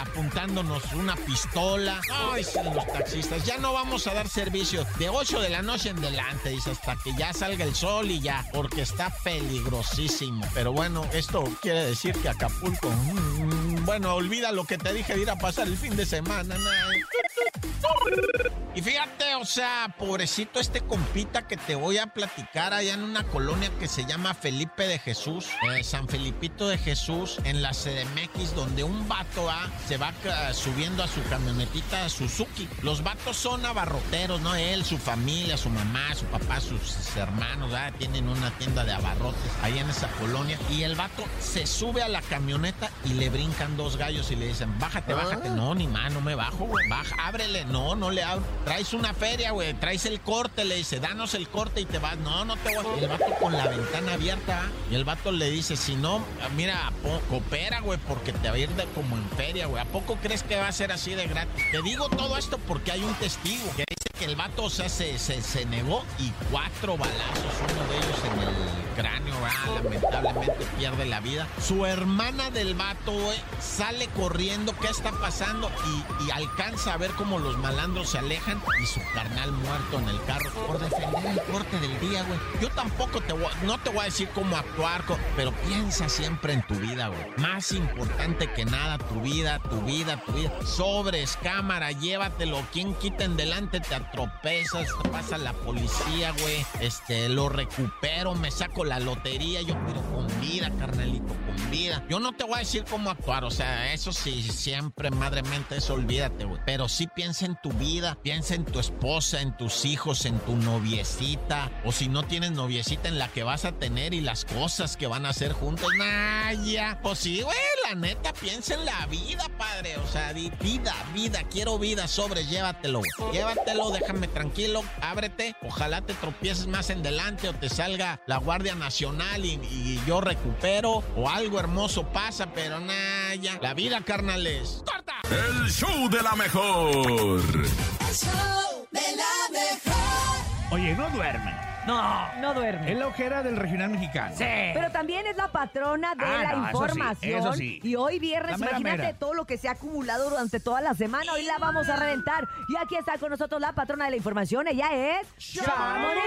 una 0.61 1.17
pistola. 1.17 2.01
Ay, 2.12 2.45
los 2.75 2.87
taxistas, 2.87 3.45
ya 3.45 3.57
no 3.59 3.73
vamos 3.73 4.07
a 4.07 4.15
dar 4.15 4.29
servicio 4.29 4.87
de 4.99 5.09
8 5.09 5.41
de 5.41 5.49
la 5.49 5.62
noche 5.62 5.91
en 5.91 6.01
delante, 6.01 6.51
dice, 6.51 6.73
hasta 6.73 6.97
que 7.03 7.15
ya 7.17 7.33
salga 7.33 7.65
el 7.65 7.75
sol 7.75 8.11
y 8.11 8.21
ya, 8.21 8.45
porque 8.53 8.83
está 8.83 9.11
peligrosísimo. 9.25 10.47
Pero 10.55 10.73
bueno, 10.73 11.07
esto 11.12 11.45
quiere 11.62 11.87
decir 11.87 12.15
que 12.17 12.29
Acapulco, 12.29 12.91
mm, 12.91 13.87
bueno, 13.87 14.15
olvida 14.15 14.53
lo 14.53 14.65
que 14.65 14.79
te 14.79 14.93
dije 14.93 15.15
de 15.15 15.23
ir 15.23 15.31
a 15.31 15.38
pasar 15.38 15.67
el 15.67 15.77
fin 15.77 15.97
de 15.97 16.05
semana. 16.05 16.57
nah. 16.59 18.53
Y 18.75 18.81
fíjate, 18.81 19.35
o 19.35 19.45
sea, 19.45 19.95
pobrecito 19.99 20.59
este 20.59 20.81
compita 20.81 21.47
que 21.47 21.59
te 21.59 21.75
voy 21.75 21.99
a 21.99 22.07
platicar 22.07 22.73
allá 22.73 22.95
en 22.95 23.03
una 23.03 23.23
colonia 23.25 23.71
que 23.79 23.87
se 23.87 24.07
llama 24.07 24.33
Felipe 24.33 24.87
de 24.89 24.99
Jesús, 24.99 25.49
eh, 25.77 25.85
San 25.85 26.09
Felipito 26.09 26.67
de 26.69 26.79
Jesús, 26.79 27.39
en 27.45 27.61
la 27.61 27.73
CDMX, 27.73 28.55
donde 28.55 28.83
un 28.83 29.07
vato 29.07 29.51
ah, 29.51 29.67
se 29.87 29.99
va 29.99 30.13
ca- 30.23 30.55
subiendo 30.55 31.03
a 31.03 31.07
su 31.09 31.23
camionetita 31.25 32.09
Suzuki. 32.09 32.67
Los 32.83 33.03
vatos 33.03 33.37
son 33.37 33.67
abarroteros, 33.67 34.41
¿no? 34.41 34.55
Él, 34.55 34.87
su 34.87 34.97
familia, 34.97 35.59
su 35.59 35.69
mamá, 35.69 36.15
su 36.15 36.25
papá, 36.27 36.59
sus 36.61 37.15
hermanos, 37.15 37.75
ah, 37.75 37.91
tienen 37.99 38.27
una 38.27 38.51
tienda 38.53 38.85
de 38.85 38.93
abarrotes 38.95 39.53
ahí 39.63 39.79
en 39.79 39.91
esa 39.91 40.09
colonia. 40.13 40.59
Y 40.71 40.85
el 40.85 40.95
vato 40.95 41.25
se 41.41 41.67
sube 41.67 42.03
a 42.03 42.09
la 42.09 42.23
camioneta 42.23 42.89
y 43.05 43.11
le 43.13 43.29
brincan 43.29 43.77
dos 43.77 43.99
gallos 43.99 44.31
y 44.31 44.37
le 44.37 44.47
dicen, 44.49 44.79
bájate, 44.79 45.13
bájate. 45.13 45.51
No, 45.51 45.75
ni 45.75 45.87
más, 45.89 46.11
no 46.11 46.23
me 46.23 46.35
bajo, 46.35 46.65
güey. 46.65 46.89
Baja, 46.89 47.15
ábrele. 47.27 47.67
No, 47.67 47.95
no 47.95 48.11
le 48.11 48.23
abro. 48.23 48.43
Traes 48.64 48.92
una 48.94 49.12
feria, 49.12 49.51
güey. 49.51 49.75
Traes 49.75 50.07
el 50.07 50.20
corte, 50.20 50.64
le 50.64 50.77
dice, 50.77 51.01
danos 51.01 51.35
el 51.35 51.48
corte 51.48 51.81
y 51.81 51.85
te 51.85 51.98
vas. 51.98 52.16
No, 52.18 52.44
no 52.44 52.57
te 52.57 52.75
voy. 52.77 53.01
El 53.01 53.09
vato 53.09 53.35
con 53.40 53.53
la 53.53 53.68
ventana 53.68 54.14
abierta. 54.14 54.62
Y 54.90 54.94
el 54.94 55.05
vato 55.05 55.33
le 55.33 55.51
dice, 55.51 55.77
si 55.77 55.96
no, 55.96 56.25
mira, 56.57 56.92
coopera, 57.29 57.81
güey, 57.81 57.98
porque 58.07 58.33
te 58.33 58.48
va 58.48 58.55
a 58.55 58.59
ir 58.59 58.70
como 58.94 59.16
en 59.16 59.29
feria, 59.31 59.66
güey. 59.66 59.83
¿A 59.83 59.87
poco 59.87 60.16
crees 60.16 60.42
que 60.42 60.57
va 60.57 60.68
a 60.68 60.72
ser 60.72 60.92
así 60.92 61.14
de 61.14 61.27
gratis? 61.27 61.64
Te 61.70 61.83
digo 61.83 62.09
todo 62.09 62.37
esto 62.37 62.59
porque 62.59 62.92
hay 62.92 63.03
un 63.03 63.14
testigo 63.14 63.64
que 63.77 63.85
dice 63.88 64.12
el 64.23 64.37
vato, 64.37 64.65
o 64.65 64.71
sea, 64.71 64.89
se, 64.89 65.19
se, 65.19 65.65
negó 65.67 66.05
y 66.19 66.31
cuatro 66.51 66.97
balazos, 66.97 67.53
uno 67.73 67.85
de 67.89 67.97
ellos 67.99 68.19
en 68.25 68.49
el 68.49 68.93
cráneo, 68.95 69.35
ah, 69.45 69.81
lamentablemente 69.83 70.67
pierde 70.79 71.07
la 71.07 71.21
vida. 71.21 71.49
Su 71.61 71.87
hermana 71.87 72.51
del 72.51 72.75
vato, 72.75 73.13
güey, 73.13 73.39
sale 73.61 74.09
corriendo, 74.09 74.75
¿qué 74.79 74.89
está 74.89 75.13
pasando? 75.13 75.71
Y, 75.87 76.31
alcanza 76.33 76.95
a 76.95 76.97
ver 76.97 77.11
cómo 77.13 77.39
los 77.39 77.59
malandros 77.59 78.11
se 78.11 78.19
alejan 78.19 78.63
y 78.83 78.87
su 78.87 79.01
carnal 79.13 79.53
muerto 79.53 79.99
en 79.99 80.09
el 80.09 80.25
carro 80.25 80.51
por 80.67 80.79
defender 80.79 81.27
el 81.27 81.43
corte 81.53 81.79
del 81.79 82.01
día, 82.01 82.23
güey. 82.23 82.39
Yo 82.61 82.71
tampoco 82.71 83.21
te 83.21 83.35
voy, 83.35 83.51
no 83.65 83.79
te 83.79 83.91
voy 83.91 84.01
a 84.01 84.05
decir 84.05 84.31
cómo 84.35 84.57
actuar, 84.57 85.03
pero 85.37 85.53
piensa 85.67 86.09
siempre 86.09 86.53
en 86.53 86.63
tu 86.67 86.75
vida, 86.75 87.09
güey. 87.09 87.21
Más 87.37 87.73
importante 87.73 88.51
que 88.53 88.65
nada, 88.65 88.99
tu 88.99 89.21
vida, 89.21 89.59
tu 89.59 89.81
vida, 89.83 90.23
tu 90.25 90.33
vida. 90.33 90.53
Sobres, 90.65 91.39
cámara, 91.43 91.93
llévatelo. 91.93 92.63
Quien 92.73 92.95
quita 92.95 93.25
en 93.25 93.37
delante 93.37 93.81
te 93.81 93.95
atropezas, 94.12 94.88
te 95.03 95.09
pasa 95.09 95.38
la 95.38 95.53
policía, 95.53 96.33
güey. 96.40 96.64
Este, 96.81 97.29
lo 97.29 97.48
recupero, 97.48 98.35
me 98.35 98.51
saco 98.51 98.85
la 98.85 99.01
lotería, 99.01 99.62
yo 99.62 99.75
pido 99.87 100.03
con 100.12 100.40
vida, 100.40 100.70
carnalito, 100.79 101.35
con 101.46 101.70
vida. 101.70 102.05
Yo 102.11 102.20
no 102.20 102.33
te 102.33 102.44
voy 102.44 102.57
a 102.57 102.59
decir 102.59 102.85
cómo 102.88 103.11
actuar, 103.11 103.44
o 103.44 103.51
sea, 103.51 103.92
eso 103.92 104.12
sí, 104.12 104.42
siempre, 104.42 105.11
madremente, 105.11 105.77
eso 105.77 105.94
olvídate, 105.94 106.44
güey. 106.44 106.61
Pero 106.66 106.88
sí 106.88 107.09
piensa 107.14 107.46
en 107.46 107.57
tu 107.62 107.70
vida, 107.72 108.18
piensa 108.22 108.55
en 108.55 108.64
tu 108.64 108.79
esposa, 108.79 109.40
en 109.40 109.57
tus 109.57 109.85
hijos, 109.85 110.27
en 110.27 110.38
tu 110.40 110.57
noviecita, 110.57 111.70
o 111.85 111.92
si 111.92 112.09
no 112.09 112.22
tienes 112.25 112.53
noviecita, 112.53 113.09
en 113.09 113.18
la 113.18 113.29
que 113.29 113.42
vas 113.44 113.64
a 113.64 113.72
tener 113.72 114.12
y 114.12 114.20
las 114.20 114.44
cosas 114.44 114.96
que 114.96 115.07
van 115.07 115.25
a 115.25 115.31
hacer 115.31 115.53
juntos. 115.53 115.88
Nah, 115.96 116.53
ya. 116.64 117.01
Pues 117.03 117.18
sí, 117.18 117.40
güey, 117.40 117.57
la 117.92 118.00
neta, 118.00 118.33
piensa 118.33 118.74
en 118.74 118.87
la 118.87 119.07
vida, 119.07 119.44
padre. 119.59 119.96
O 119.98 120.07
sea, 120.07 120.33
di 120.33 120.50
vida, 120.61 120.94
vida, 121.12 121.42
quiero 121.50 121.78
vida, 121.78 122.09
sobre, 122.09 122.46
llévatelo. 122.46 123.02
Llévatelo, 123.33 123.90
déjame 123.90 124.28
tranquilo, 124.28 124.83
ábrete. 125.02 125.55
Ojalá 125.62 126.00
te 126.00 126.14
tropieces 126.14 126.66
más 126.66 126.88
en 126.88 127.02
delante 127.02 127.48
o 127.48 127.55
te 127.55 127.68
salga 127.68 128.20
la 128.26 128.38
Guardia 128.38 128.74
Nacional 128.74 129.44
y, 129.44 129.61
y 129.70 130.00
yo 130.07 130.22
recupero 130.22 131.02
o 131.16 131.28
algo 131.28 131.61
hermoso 131.61 132.05
pasa, 132.05 132.46
pero 132.55 132.81
nah, 132.81 133.35
ya. 133.35 133.59
La 133.61 133.74
vida, 133.74 134.00
carnales. 134.00 134.83
¡Corta! 134.87 135.20
El 135.31 135.70
show 135.70 136.09
de 136.09 136.22
la 136.22 136.35
mejor. 136.35 137.42
El 137.44 138.14
show 138.14 138.88
de 138.90 139.16
la 139.16 139.61
mejor. 139.61 140.72
Oye, 140.72 140.94
no 140.94 141.11
duermen. 141.11 141.72
No. 141.87 142.33
No 142.40 142.55
duerme. 142.55 142.92
Es 142.92 142.99
la 142.99 143.07
ojera 143.09 143.42
del 143.42 143.57
regional 143.57 143.90
mexicano. 143.90 144.35
Pero 144.38 144.90
también 144.92 145.27
es 145.27 145.37
la 145.37 145.49
patrona 145.49 146.14
de 146.14 146.25
Ah, 146.25 146.42
la 146.42 146.53
no, 146.53 146.68
eso 146.68 146.79
sí, 146.79 146.85
información. 146.85 147.38
eso 147.40 147.53
sí. 147.55 147.81
Y 147.83 147.97
hoy 147.97 148.18
viernes, 148.18 148.53
La 148.53 148.59
mera, 148.59 148.71
imagínate 148.79 149.03
mera. 149.09 149.18
todo 149.18 149.35
lo 149.35 149.45
que 149.47 149.59
se 149.59 149.68
ha 149.68 149.73
acumulado 149.73 150.31
durante 150.31 150.61
toda 150.61 150.81
la 150.81 150.95
semana. 150.95 151.33
Hoy 151.33 151.42
la 151.42 151.59
vamos 151.59 151.88
a 151.88 151.97
reventar. 151.97 152.49
Y 152.68 152.77
aquí 152.77 152.97
está 152.97 153.18
con 153.18 153.31
nosotros 153.31 153.61
la 153.61 153.73
patrona 153.73 154.05
de 154.05 154.11
la 154.12 154.16
información. 154.16 154.66
Ella 154.68 154.88
es. 155.21 155.27
¡Chamonix! 155.38 156.23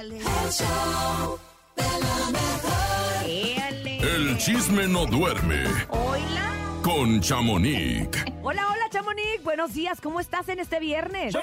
El 0.00 0.12
show 0.50 1.38
de 1.76 1.82
la 1.82 2.30
mejor. 2.30 3.24
El 4.00 4.38
chisme 4.38 4.86
no 4.86 5.04
duerme 5.06 5.64
Hola. 5.90 6.52
con 6.82 7.20
Chamonix. 7.20 8.08
Hola, 8.42 8.66
hola, 8.68 8.84
Chamonix. 8.90 9.42
Buenos 9.44 9.74
días. 9.74 10.00
¿Cómo 10.00 10.20
estás 10.20 10.48
en 10.48 10.60
este 10.60 10.80
viernes? 10.80 11.34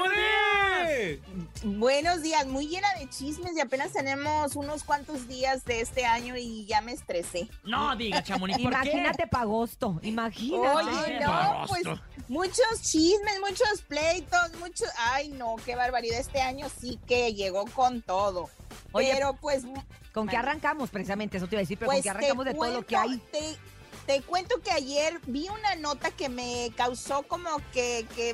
Buenos 1.64 2.22
días, 2.22 2.46
muy 2.48 2.68
llena 2.68 2.88
de 3.00 3.10
chismes 3.10 3.56
y 3.56 3.60
apenas 3.60 3.92
tenemos 3.92 4.56
unos 4.56 4.84
cuantos 4.84 5.28
días 5.28 5.66
de 5.66 5.82
este 5.82 6.06
año 6.06 6.36
y 6.38 6.66
ya 6.66 6.82
me 6.82 6.92
estresé. 6.92 7.48
No 7.64 7.96
diga, 7.96 8.24
Chamonix, 8.24 8.60
¿por 8.62 8.72
qué? 8.82 8.92
Imagínate 8.92 9.28
para 9.28 9.44
agosto. 9.44 10.00
Imagínate. 10.04 10.68
Oye, 10.68 11.20
no, 11.20 11.66
pues 11.68 11.84
muchos 12.28 12.82
chismes, 12.82 13.40
muchos 13.40 13.82
pleitos, 13.88 14.54
muchos... 14.60 14.88
Ay, 14.98 15.30
no, 15.30 15.56
qué 15.66 15.76
barbaridad. 15.76 16.20
Este 16.20 16.42
año 16.42 16.68
sí 16.80 17.00
que 17.08 17.34
llegó 17.34 17.66
con 17.66 18.02
todo. 18.02 18.50
Oye, 18.92 19.12
Pero 19.14 19.34
pues... 19.34 19.64
¿Con 20.14 20.28
qué 20.28 20.38
arrancamos? 20.38 20.90
Precisamente 20.90 21.38
eso 21.38 21.48
te 21.48 21.56
iba 21.56 21.60
a 21.60 21.64
decir, 21.64 21.78
pero 21.78 21.92
pues 21.92 21.98
¿con 21.98 22.04
qué 22.04 22.10
arrancamos 22.10 22.46
de 22.46 22.54
todo 22.54 22.72
lo 22.72 22.86
que 22.86 22.96
hay? 22.96 23.18
Te, 23.32 23.58
te 24.06 24.22
cuento 24.22 24.62
que 24.62 24.72
ayer 24.72 25.20
vi 25.26 25.48
una 25.50 25.76
nota 25.76 26.12
que 26.12 26.30
me 26.30 26.72
causó 26.76 27.24
como 27.24 27.50
que, 27.74 28.06
que 28.16 28.34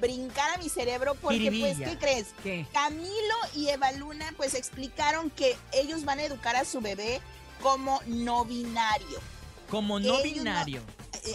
brincara 0.00 0.56
mi 0.58 0.68
cerebro 0.68 1.14
porque 1.14 1.52
pues. 1.52 1.78
¿qué 1.78 1.98
crees? 1.98 2.34
¿Qué? 2.42 2.66
Camilo 2.72 3.34
y 3.54 3.68
Eva 3.68 3.92
Luna 3.92 4.32
pues 4.36 4.54
explicaron 4.54 5.30
que 5.30 5.56
ellos 5.72 6.04
van 6.04 6.20
a 6.20 6.24
educar 6.24 6.56
a 6.56 6.64
su 6.64 6.80
bebé 6.80 7.20
como 7.60 8.00
no 8.06 8.44
binario. 8.44 9.20
Como 9.68 10.00
no 10.00 10.20
ellos 10.20 10.22
binario. 10.22 10.82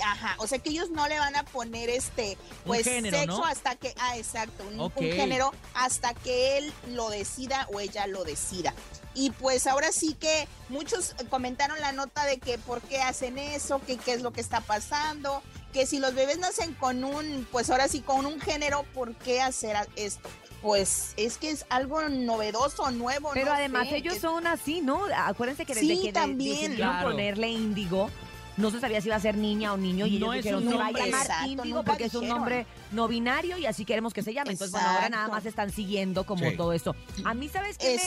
Ajá, 0.04 0.36
o 0.39 0.48
sea 0.48 0.60
que 0.60 0.69
ellos 0.69 0.89
no 0.89 1.08
le 1.08 1.19
van 1.19 1.36
a 1.36 1.43
poner 1.43 1.89
este, 1.89 2.38
pues 2.65 2.84
género, 2.84 3.17
sexo 3.17 3.38
¿no? 3.39 3.45
hasta 3.45 3.76
que, 3.76 3.93
ah, 4.00 4.17
exacto, 4.17 4.63
un, 4.67 4.91
género 4.91 5.54
hasta 5.74 6.13
que 6.13 6.58
él 6.58 6.74
lo 6.89 7.10
decida 7.10 7.67
o 7.74 7.80
ella 7.80 8.08
lo 8.08 8.24
decida. 8.24 8.74
Y 9.13 9.32
pues 9.32 9.65
ahora 9.67 9.91
sí 9.91 10.13
que 10.13 10.48
muchos 10.69 11.15
comentaron 11.30 11.80
la 11.80 11.91
nota 11.93 12.26
de 12.26 12.38
que 12.39 12.58
por 12.58 12.82
qué 12.82 13.02
hacen 13.02 13.38
eso, 13.38 13.80
que 13.86 13.98
qué 13.98 14.13
es 14.13 14.21
lo 14.21 14.32
que 14.34 14.41
está 14.41 14.60
pasando, 14.62 15.41
que 15.71 15.86
si 15.86 16.00
los 16.00 16.13
bebés 16.13 16.38
nacen 16.39 16.74
con 16.74 17.04
un, 17.04 17.48
pues 17.52 17.69
ahora 17.69 17.88
sí 17.88 18.02
con 18.02 18.26
un 18.26 18.41
género, 18.41 18.84
¿por 18.93 19.15
qué 19.15 19.41
hacer 19.41 19.78
esto? 19.95 20.30
Pues 20.62 21.13
es 21.15 21.38
que 21.38 21.52
es 21.52 21.65
algo 21.69 22.02
novedoso, 22.10 22.89
nuevo. 22.91 23.30
Pero 23.34 23.48
no 23.48 23.54
además 23.54 23.88
sé, 23.89 23.98
ellos 23.98 24.15
que- 24.15 24.19
son 24.19 24.48
así, 24.48 24.82
¿no? 24.82 25.02
Acuérdense 25.15 25.65
que 25.65 25.76
desde 25.76 25.88
Sí, 25.88 26.00
que 26.02 26.08
de- 26.08 26.13
también. 26.13 26.50
decidieron 26.56 26.76
Claro. 26.78 27.10
ponerle 27.10 27.50
índigo, 27.50 28.10
no 28.57 28.71
se 28.71 28.79
sabía 28.79 29.01
si 29.01 29.07
iba 29.09 29.15
a 29.15 29.19
ser 29.19 29.37
niña 29.37 29.73
o 29.73 29.77
niño 29.77 30.05
y 30.05 30.17
No 30.19 30.33
ellos 30.33 30.43
dijeron 30.43 30.69
se 30.69 30.77
va 30.77 30.87
a 30.87 30.91
llamar 30.91 31.27
índigo 31.47 31.83
porque 31.83 32.05
es 32.05 32.15
un 32.15 32.27
nombre 32.27 32.65
no 32.91 33.08
binario 33.08 33.58
y 33.58 33.65
así 33.65 33.86
queremos 33.86 34.13
que 34.13 34.21
se 34.21 34.34
llame. 34.34 34.52
Entonces, 34.52 34.71
bueno, 34.74 34.88
ahora 34.89 35.10
nada 35.10 35.28
más 35.28 35.45
están 35.45 35.71
siguiendo 35.71 36.26
como 36.26 36.50
Sí. 36.50 36.56
todo 36.58 36.74
esto. 36.74 36.95
A 37.24 37.34
mí, 37.34 37.50
¿sabes 37.50 37.78
qué? 37.78 37.98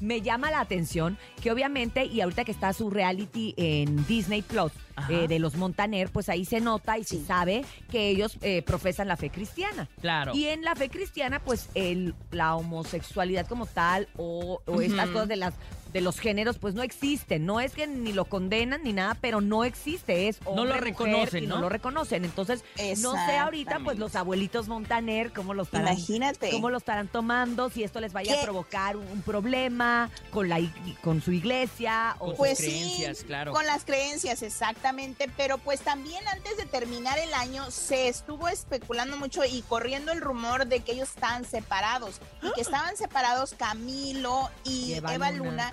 Me, 0.00 0.06
me 0.16 0.22
llama 0.22 0.50
la 0.50 0.60
atención 0.60 1.18
que 1.42 1.50
obviamente, 1.52 2.04
y 2.06 2.20
ahorita 2.20 2.44
que 2.44 2.52
está 2.52 2.72
su 2.72 2.90
reality 2.90 3.54
en 3.56 4.06
Disney 4.06 4.42
Plus, 4.42 4.72
eh, 5.08 5.26
de 5.26 5.38
los 5.38 5.54
Montaner, 5.56 6.10
pues 6.10 6.28
ahí 6.28 6.44
se 6.44 6.60
nota 6.60 6.98
y 6.98 7.04
se 7.04 7.24
sabe 7.24 7.64
que 7.90 8.08
ellos 8.10 8.36
eh, 8.42 8.62
profesan 8.62 9.08
la 9.08 9.16
fe 9.16 9.30
cristiana. 9.30 9.88
Claro. 10.00 10.34
Y 10.34 10.46
en 10.48 10.62
la 10.64 10.76
fe 10.76 10.90
cristiana, 10.90 11.40
pues 11.40 11.68
el, 11.74 12.14
la 12.30 12.56
homosexualidad 12.56 13.46
como 13.46 13.66
tal 13.66 14.08
o, 14.18 14.60
o 14.66 14.80
estas 14.82 15.08
cosas 15.10 15.28
de 15.28 15.36
las 15.36 15.54
de 15.92 16.00
los 16.00 16.18
géneros, 16.20 16.56
pues 16.56 16.74
no 16.74 16.82
existen. 16.82 17.44
No 17.44 17.60
es 17.60 17.74
que 17.74 17.86
ni 17.86 18.14
lo 18.14 18.24
condenan 18.24 18.82
ni 18.82 18.94
nada, 18.94 19.14
pero 19.20 19.42
no 19.42 19.62
existe. 19.62 20.26
Es 20.28 20.40
No 20.40 20.64
lo 20.64 20.72
hombre, 20.72 20.76
mujer, 20.76 20.84
reconocen, 20.84 21.44
y 21.44 21.46
no 21.46 21.56
¿no? 21.56 21.60
lo 21.60 21.68
reconocen. 21.68 22.24
Entonces, 22.24 22.64
no 23.02 23.12
sé 23.26 23.36
ahorita, 23.36 23.80
pues 23.84 23.98
los. 23.98 24.16
Abuelitos 24.22 24.68
Montaner, 24.68 25.32
cómo 25.32 25.52
lo 25.54 25.64
estarán, 25.64 25.88
Imagínate. 25.88 26.50
cómo 26.50 26.70
lo 26.70 26.78
estarán 26.78 27.08
tomando, 27.08 27.68
si 27.70 27.82
esto 27.84 28.00
les 28.00 28.12
vaya 28.12 28.40
a 28.40 28.42
provocar 28.42 28.96
un, 28.96 29.06
un 29.08 29.22
problema 29.22 30.10
con 30.30 30.48
la 30.48 30.60
con 31.02 31.20
su 31.20 31.32
iglesia 31.32 32.16
o 32.18 32.26
Con 32.28 32.36
Pues 32.36 32.58
sus 32.58 32.66
creencias, 32.68 33.18
sí, 33.18 33.24
claro. 33.24 33.52
con 33.52 33.66
las 33.66 33.84
creencias, 33.84 34.42
exactamente. 34.42 35.30
Pero 35.36 35.58
pues 35.58 35.80
también 35.80 36.26
antes 36.28 36.56
de 36.56 36.64
terminar 36.64 37.18
el 37.18 37.34
año 37.34 37.70
se 37.70 38.08
estuvo 38.08 38.48
especulando 38.48 39.16
mucho 39.16 39.44
y 39.44 39.62
corriendo 39.62 40.12
el 40.12 40.20
rumor 40.20 40.66
de 40.66 40.80
que 40.80 40.92
ellos 40.92 41.10
estaban 41.10 41.44
separados 41.44 42.20
y 42.42 42.52
que 42.52 42.60
estaban 42.62 42.96
separados 42.96 43.54
Camilo 43.54 44.48
y 44.64 44.92
Y 44.92 44.94
Eva 44.94 45.14
Eva, 45.14 45.30
Luna. 45.30 45.50
Luna. 45.50 45.72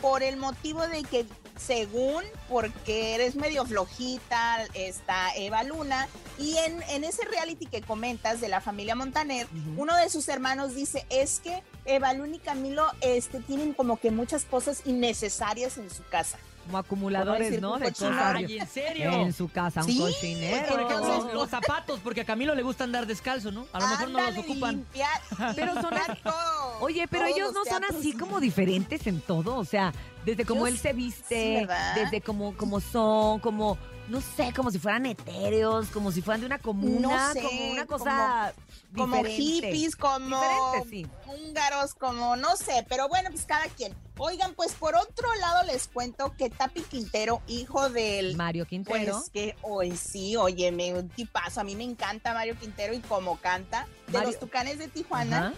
por 0.00 0.22
el 0.22 0.36
motivo 0.36 0.86
de 0.86 1.02
que 1.02 1.26
según 1.58 2.24
porque 2.48 3.14
eres 3.14 3.34
medio 3.34 3.66
flojita 3.66 4.64
está 4.74 5.34
Eva 5.36 5.62
Luna 5.64 6.08
y 6.38 6.56
en, 6.58 6.82
en 6.84 7.04
ese 7.04 7.24
reality 7.26 7.66
que 7.66 7.82
comentas 7.82 8.40
de 8.40 8.48
la 8.48 8.60
familia 8.60 8.94
Montaner 8.94 9.46
uno 9.76 9.96
de 9.96 10.08
sus 10.08 10.28
hermanos 10.28 10.74
dice 10.74 11.04
es 11.10 11.40
que 11.40 11.62
Eva 11.84 12.12
Luna 12.14 12.36
y 12.36 12.38
Camilo 12.38 12.86
este 13.00 13.40
tienen 13.40 13.74
como 13.74 13.98
que 13.98 14.10
muchas 14.10 14.44
cosas 14.44 14.82
innecesarias 14.86 15.78
en 15.78 15.90
su 15.90 16.04
casa 16.04 16.38
como 16.68 16.78
acumuladores, 16.78 17.60
¿no? 17.62 17.78
De 17.78 17.86
cochinero. 17.88 18.16
cosas. 18.16 18.34
Ay, 18.36 18.58
¿en 18.58 18.68
serio? 18.68 19.10
En 19.12 19.32
su 19.32 19.48
casa, 19.48 19.80
un 19.80 19.86
Sí, 19.86 19.98
cochinero. 19.98 20.68
Por 20.68 20.80
ejemplo, 20.80 21.30
los 21.32 21.48
zapatos, 21.48 21.98
porque 22.04 22.20
a 22.20 22.24
Camilo 22.26 22.54
le 22.54 22.62
gusta 22.62 22.84
andar 22.84 23.06
descalzo, 23.06 23.50
¿no? 23.50 23.66
A 23.72 23.80
lo 23.80 23.88
mejor 23.88 24.10
no 24.10 24.20
los 24.20 24.36
ocupan. 24.38 24.84
limpiar- 24.84 25.54
Pero 25.56 25.72
son 25.80 25.94
todo, 26.22 26.78
Oye, 26.80 27.08
pero 27.08 27.24
ellos 27.26 27.52
no 27.54 27.64
son 27.64 27.82
así 27.84 28.12
como 28.12 28.38
diferentes 28.38 29.06
en 29.06 29.20
todo, 29.20 29.56
o 29.56 29.64
sea, 29.64 29.92
desde 30.24 30.44
cómo 30.44 30.60
Yo 30.60 30.66
él 30.68 30.78
se 30.78 30.92
viste, 30.92 31.66
desde 31.96 32.20
cómo, 32.20 32.54
cómo 32.56 32.80
son, 32.80 33.40
como, 33.40 33.78
no 34.08 34.20
sé, 34.20 34.52
como 34.54 34.70
si 34.70 34.78
fueran 34.78 35.06
etéreos, 35.06 35.88
como 35.88 36.10
si 36.12 36.22
fueran 36.22 36.40
de 36.40 36.46
una 36.46 36.58
comuna, 36.58 37.28
No 37.28 37.32
sé, 37.32 37.42
como 37.42 37.70
una 37.72 37.86
cosa 37.86 38.54
como 38.96 39.22
hippies, 39.24 39.96
como 39.96 40.40
sí. 40.88 41.06
húngaros, 41.26 41.94
como 41.94 42.36
no 42.36 42.56
sé, 42.56 42.86
pero 42.88 43.06
bueno, 43.08 43.28
pues 43.30 43.44
cada 43.44 43.66
quien. 43.68 43.94
Oigan, 44.16 44.54
pues 44.54 44.72
por 44.72 44.96
otro 44.96 45.28
lado 45.36 45.64
les 45.66 45.88
cuento 45.88 46.34
que 46.36 46.48
Tapi 46.50 46.80
Quintero, 46.82 47.42
hijo 47.46 47.90
del 47.90 48.34
Mario 48.36 48.66
Quintero. 48.66 49.12
Pues 49.18 49.30
que 49.30 49.56
hoy 49.62 49.96
sí, 49.96 50.36
óyeme, 50.36 50.94
un 50.94 51.08
tipazo. 51.10 51.60
A 51.60 51.64
mí 51.64 51.76
me 51.76 51.84
encanta 51.84 52.32
Mario 52.34 52.56
Quintero 52.58 52.94
y 52.94 53.00
cómo 53.00 53.36
canta. 53.38 53.86
De 54.06 54.14
Mario- 54.14 54.30
los 54.30 54.40
Tucanes 54.40 54.78
de 54.78 54.88
Tijuana. 54.88 55.38
Ajá. 55.48 55.54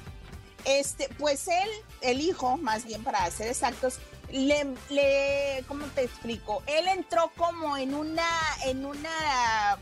Este, 0.67 1.09
pues 1.19 1.49
él, 1.49 1.69
el 2.03 2.21
hijo, 2.21 2.59
más 2.59 2.85
bien 2.85 3.03
para 3.03 3.31
ser 3.31 3.49
exactos, 3.49 3.99
le, 4.33 4.75
le, 4.91 5.65
¿cómo 5.69 5.87
te 5.87 6.05
explico? 6.05 6.63
Él 6.67 6.89
entró 6.89 7.31
como 7.37 7.77
en 7.77 7.95
una, 7.95 8.29
en 8.65 8.85
una 8.87 9.79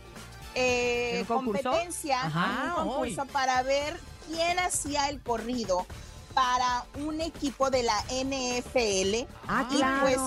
eh, 0.54 1.24
competencia, 1.28 2.22
Ajá. 2.22 2.44
en 2.44 2.60
un 2.60 2.68
Ah, 2.70 2.72
concurso 2.76 3.22
hoy. 3.22 3.28
para 3.28 3.62
ver 3.62 3.98
quién 4.26 4.58
hacía 4.58 5.08
el 5.08 5.20
corrido 5.22 5.86
para 6.34 6.84
un 7.04 7.20
equipo 7.20 7.68
de 7.70 7.82
la 7.82 7.98
NFL 8.10 9.26
Ah, 9.48 9.66
y 9.70 9.76
claro. 9.76 10.00
pues 10.02 10.18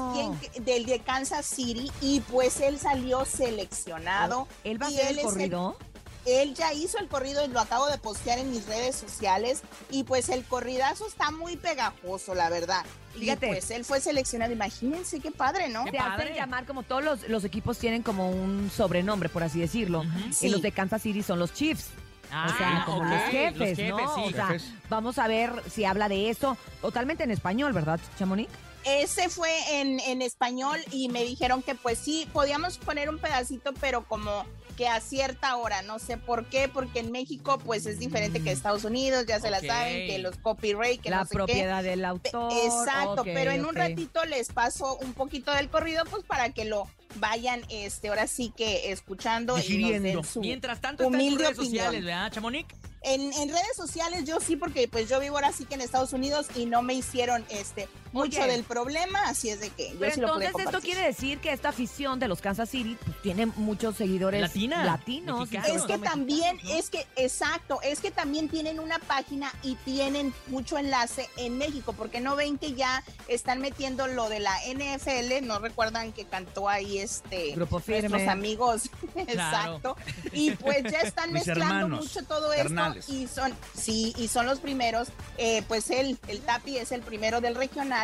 quién 0.52 0.66
del 0.66 0.86
de 0.86 1.00
Kansas 1.00 1.46
City 1.46 1.90
y 2.02 2.20
pues 2.22 2.60
él 2.60 2.78
salió 2.80 3.24
seleccionado. 3.24 4.48
¿Él 4.64 4.82
va 4.82 4.88
a 4.88 4.90
hacer 4.90 5.08
el 5.18 5.22
corrido? 5.22 5.78
Él 6.26 6.54
ya 6.54 6.74
hizo 6.74 6.98
el 7.00 7.08
corrido 7.08 7.44
y 7.44 7.48
lo 7.48 7.60
acabo 7.60 7.88
de 7.88 7.98
postear 7.98 8.40
en 8.40 8.52
mis 8.52 8.66
redes 8.68 8.96
sociales 8.96 9.62
y 9.90 10.04
pues 10.04 10.30
el 10.30 10.44
corridazo 10.44 11.08
está 11.08 11.32
muy 11.32 11.58
pegajoso, 11.58 12.36
la 12.36 12.50
verdad. 12.50 12.86
Fíjate. 13.14 13.48
Y 13.48 13.50
pues 13.50 13.72
él 13.72 13.84
fue 13.84 14.00
seleccionado, 14.00 14.54
imagínense 14.54 15.20
qué 15.20 15.32
padre, 15.32 15.70
¿no? 15.70 15.84
Se 15.86 15.98
hacen 15.98 16.34
llamar 16.36 16.66
como 16.66 16.84
todos 16.84 17.04
los, 17.04 17.30
los 17.30 17.44
equipos 17.44 17.78
tienen 17.78 18.04
como 18.04 18.30
un 18.30 18.70
sobrenombre, 18.70 19.30
por 19.30 19.44
así 19.44 19.60
decirlo. 19.60 20.04
Sí. 20.32 20.48
Y 20.48 20.50
los 20.50 20.62
de 20.62 20.72
Kansas 20.72 21.02
City 21.02 21.24
son 21.24 21.40
los 21.40 21.54
Chiefs. 21.54 21.88
Ah, 22.32 22.50
o 22.50 22.58
sea, 22.58 22.84
como 22.86 23.00
ok, 23.00 23.10
los 23.10 23.22
jefes, 23.24 23.58
los 23.58 23.68
jefes, 23.78 23.90
¿no? 23.90 24.16
sí. 24.16 24.22
o 24.26 24.32
sea, 24.32 24.48
Jefes. 24.48 24.72
vamos 24.90 25.18
a 25.18 25.28
ver 25.28 25.52
si 25.70 25.84
habla 25.84 26.08
de 26.08 26.30
eso. 26.30 26.58
Totalmente 26.80 27.24
en 27.24 27.32
español, 27.32 27.74
¿verdad, 27.74 28.00
Chamonix? 28.18 28.50
Ese 28.86 29.30
fue 29.30 29.52
en, 29.80 30.00
en 30.00 30.22
español 30.22 30.80
y 30.92 31.10
me 31.10 31.24
dijeron 31.24 31.62
que 31.62 31.76
pues 31.76 32.00
sí, 32.00 32.28
podíamos 32.34 32.78
poner 32.80 33.10
un 33.10 33.20
pedacito, 33.20 33.74
pero 33.80 34.08
como 34.08 34.46
que 34.78 34.88
a 34.88 35.00
cierta 35.02 35.56
hora, 35.58 35.82
no 35.84 36.00
sé 36.00 36.18
por 36.18 36.46
qué, 36.48 36.68
porque 36.68 37.00
en 37.00 37.12
México 37.12 37.60
pues 37.64 37.86
es 37.86 38.00
diferente 38.00 38.42
que 38.42 38.52
Estados 38.52 38.84
Unidos, 38.84 39.26
ya 39.28 39.40
se 39.40 39.52
la 39.52 39.60
saben, 39.60 40.08
que 40.08 40.18
los 40.18 40.38
copyright, 40.38 41.00
que 41.02 41.10
La 41.12 41.18
no 41.18 41.24
sé 41.26 41.30
qué. 41.32 41.36
propiedad 41.36 41.84
del 41.84 42.04
autor. 42.06 42.52
Exacto, 42.66 43.24
pero 43.26 43.52
en 43.52 43.66
un 43.66 43.76
ratito 43.76 44.26
les 44.26 44.48
paso 44.48 44.98
un 45.02 45.14
poquito 45.14 45.52
del 45.54 45.70
corrido, 45.70 46.04
pues 46.10 46.24
para 46.24 46.50
que 46.52 46.66
lo 46.66 46.88
vayan, 47.16 47.62
este, 47.70 48.08
ahora 48.10 48.26
sí 48.26 48.52
que 48.56 48.92
escuchando 48.92 49.54
y 49.56 49.60
nos 49.60 49.68
Digiriendo. 49.68 50.08
den 50.08 50.24
su 50.24 50.40
Mientras 50.40 50.80
tanto, 50.82 51.06
humilde 51.06 51.44
redes 51.44 51.60
opinión. 51.60 51.86
sociales, 51.86 52.06
¿verdad, 52.06 52.32
Chamonix? 52.32 52.74
En, 53.04 53.22
en 53.34 53.50
redes 53.50 53.76
sociales 53.76 54.26
yo 54.26 54.40
sí, 54.40 54.56
porque 54.56 54.88
pues 54.88 55.10
yo 55.10 55.20
vivo 55.20 55.36
ahora 55.36 55.52
sí 55.52 55.66
que 55.66 55.76
en 55.76 55.82
Estados 55.82 56.14
Unidos 56.14 56.48
y 56.56 56.66
no 56.66 56.82
me 56.82 56.94
hicieron 56.94 57.46
este 57.50 57.88
mucho 58.12 58.42
Oye. 58.42 58.52
del 58.52 58.64
problema, 58.64 59.20
así 59.28 59.50
es 59.50 59.60
de 59.60 59.70
que 59.70 59.92
yo 59.92 60.00
Pero 60.00 60.14
sí 60.16 60.22
lo 60.22 60.34
pude 60.34 60.46
entonces 60.46 60.68
esto 60.70 60.82
quiere 60.82 61.02
decir 61.02 61.40
que 61.40 61.52
esta 61.54 61.70
afición 61.70 62.20
de 62.20 62.28
los 62.28 62.42
Kansas 62.42 62.70
City 62.70 62.98
pues, 63.06 63.22
tiene 63.22 63.46
muchos 63.46 63.96
seguidores 63.96 64.42
Latina, 64.42 64.84
latinos. 64.84 65.50
mexicanos. 65.50 65.78
Es 65.78 65.84
que 65.84 65.98
también, 65.98 66.60
es 66.70 66.90
que, 66.90 67.06
exacto, 67.16 67.80
es 67.84 68.00
que 68.00 68.12
también 68.12 68.50
tienen 68.50 68.80
una 68.80 69.00
página 69.00 69.54
y 69.64 69.76
tienen 69.76 70.34
mucho 70.48 70.78
enlace 70.78 71.30
en 71.38 71.58
México, 71.58 71.94
porque 71.94 72.20
no 72.20 72.36
ven 72.36 72.58
que 72.58 72.74
ya 72.74 73.04
están 73.28 73.60
metiendo 73.62 74.08
lo 74.08 74.30
de 74.30 74.40
la 74.40 74.56
NFL, 74.74 75.46
no 75.46 75.60
recuerdan 75.60 76.12
que 76.12 76.26
cantó 76.26 76.68
ahí 76.70 76.98
este 77.00 77.54
Grupo 77.56 77.76
nuestros 77.78 78.02
Firme. 78.02 78.30
amigos, 78.30 78.90
exacto, 79.16 79.96
y 80.34 80.52
pues 80.52 80.84
ya 80.92 81.00
están 81.02 81.32
Mis 81.32 81.46
mezclando 81.48 81.76
hermanos, 81.86 82.02
mucho 82.04 82.24
todo 82.26 82.50
carnales. 82.56 83.08
esto 83.10 83.14
y 83.14 83.28
son, 83.28 83.54
sí, 83.78 84.14
y 84.18 84.28
son 84.28 84.46
los 84.46 84.60
primeros, 84.60 85.10
eh, 85.38 85.64
pues 85.68 85.90
él, 85.92 86.18
el 86.28 86.42
Tapi 86.42 86.78
es 86.78 86.92
el 86.92 87.02
primero 87.02 87.42
del 87.42 87.56
regional 87.56 88.01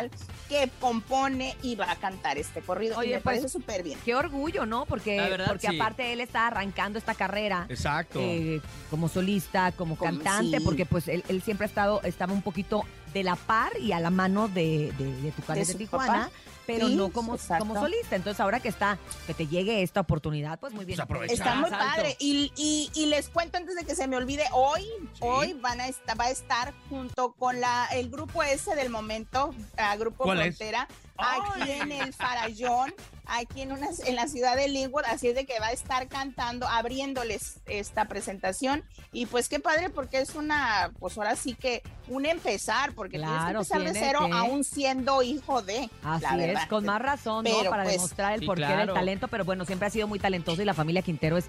que 0.48 0.70
compone 0.80 1.56
y 1.62 1.74
va 1.76 1.90
a 1.90 1.96
cantar 1.96 2.38
este 2.38 2.60
corrido, 2.62 2.94
y 2.94 2.98
Oye, 2.98 3.08
me 3.16 3.20
pues, 3.20 3.24
parece 3.38 3.48
súper 3.48 3.82
bien. 3.82 3.98
Qué 4.04 4.14
orgullo, 4.14 4.64
¿no? 4.66 4.86
Porque, 4.86 5.16
verdad, 5.20 5.46
porque 5.48 5.68
sí. 5.68 5.76
aparte 5.78 6.12
él 6.12 6.20
está 6.20 6.46
arrancando 6.46 6.98
esta 6.98 7.14
carrera. 7.14 7.66
Exacto. 7.68 8.18
eh, 8.22 8.60
como 8.90 9.08
solista, 9.08 9.72
como 9.72 9.96
Como- 9.96 10.10
cantante, 10.10 10.58
sí. 10.58 10.64
porque 10.64 10.86
pues 10.86 11.08
él, 11.08 11.22
él 11.28 11.42
siempre 11.42 11.66
ha 11.66 11.68
estado, 11.68 12.00
estaba 12.04 12.32
un 12.32 12.42
poquito 12.42 12.84
de 13.12 13.22
la 13.24 13.36
par 13.36 13.72
y 13.80 13.92
a 13.92 14.00
la 14.00 14.10
mano 14.10 14.48
de, 14.48 14.92
de, 14.98 15.22
de 15.22 15.32
Tucanes 15.32 15.68
De 15.68 15.74
de, 15.74 15.78
Tijuana, 15.78 16.06
papá. 16.06 16.30
Pero 16.68 16.86
Sí, 16.86 16.96
no 16.96 17.08
como, 17.10 17.34
exacto. 17.34 17.64
como 17.66 17.80
solista. 17.80 18.14
Entonces 18.14 18.38
ahora 18.40 18.60
que 18.60 18.68
está, 18.68 18.98
que 19.26 19.32
te 19.32 19.46
llegue 19.46 19.82
esta 19.82 20.00
oportunidad, 20.02 20.60
pues 20.60 20.74
muy 20.74 20.84
bien. 20.84 21.00
Pues. 21.08 21.32
Está 21.32 21.54
muy 21.54 21.70
padre. 21.70 22.14
Y, 22.20 22.52
y- 22.56 22.90
y 22.94 23.06
les 23.06 23.30
cuento 23.30 23.56
antes 23.56 23.74
de 23.74 23.86
que 23.86 23.94
se 23.94 24.06
me 24.06 24.18
olvide, 24.18 24.44
hoy, 24.52 24.84
hoy 25.20 25.54
van 25.54 25.80
a 25.80 25.88
estar, 25.88 26.20
va 26.20 26.26
a 26.26 26.30
estar 26.30 26.74
junto 26.90 27.32
con 27.32 27.58
la, 27.58 27.86
el 27.92 28.10
grupo 28.10 28.42
ese 28.42 28.74
del 28.76 28.90
momento, 28.90 29.54
ah, 29.78 29.96
Grupo 29.96 30.24
¿Cuál 30.24 30.42
es? 30.42 30.58
Aquí 31.18 31.70
en 31.72 31.92
el 31.92 32.12
Farallón, 32.12 32.94
aquí 33.26 33.62
en, 33.62 33.72
una, 33.72 33.88
en 34.06 34.14
la 34.14 34.28
ciudad 34.28 34.56
de 34.56 34.68
Linwood, 34.68 35.04
así 35.04 35.28
es 35.28 35.34
de 35.34 35.46
que 35.46 35.58
va 35.58 35.66
a 35.66 35.72
estar 35.72 36.06
cantando, 36.08 36.66
abriéndoles 36.66 37.60
esta 37.66 38.06
presentación. 38.06 38.84
Y 39.12 39.26
pues 39.26 39.48
qué 39.48 39.58
padre, 39.58 39.90
porque 39.90 40.20
es 40.20 40.34
una, 40.34 40.92
pues 40.98 41.18
ahora 41.18 41.34
sí 41.36 41.54
que 41.54 41.82
un 42.08 42.24
empezar, 42.24 42.94
porque 42.94 43.18
Claro, 43.18 43.32
tienes 43.32 43.68
que 43.68 43.74
empezar 43.74 43.78
de 43.78 43.92
tiene 43.92 44.06
cero, 44.06 44.20
que. 44.26 44.32
aún 44.32 44.64
siendo 44.64 45.22
hijo 45.22 45.60
de. 45.62 45.90
Así 46.02 46.24
la 46.24 46.44
es, 46.46 46.66
con 46.66 46.84
más 46.84 47.02
razón, 47.02 47.44
¿no? 47.44 47.70
Para 47.70 47.82
pues, 47.82 47.96
demostrar 47.96 48.34
el 48.34 48.40
sí, 48.40 48.46
porqué 48.46 48.64
claro. 48.64 48.86
del 48.86 48.94
talento, 48.94 49.28
pero 49.28 49.44
bueno, 49.44 49.64
siempre 49.64 49.88
ha 49.88 49.90
sido 49.90 50.06
muy 50.06 50.18
talentoso 50.18 50.62
y 50.62 50.64
la 50.64 50.74
familia 50.74 51.02
Quintero 51.02 51.36
es 51.36 51.46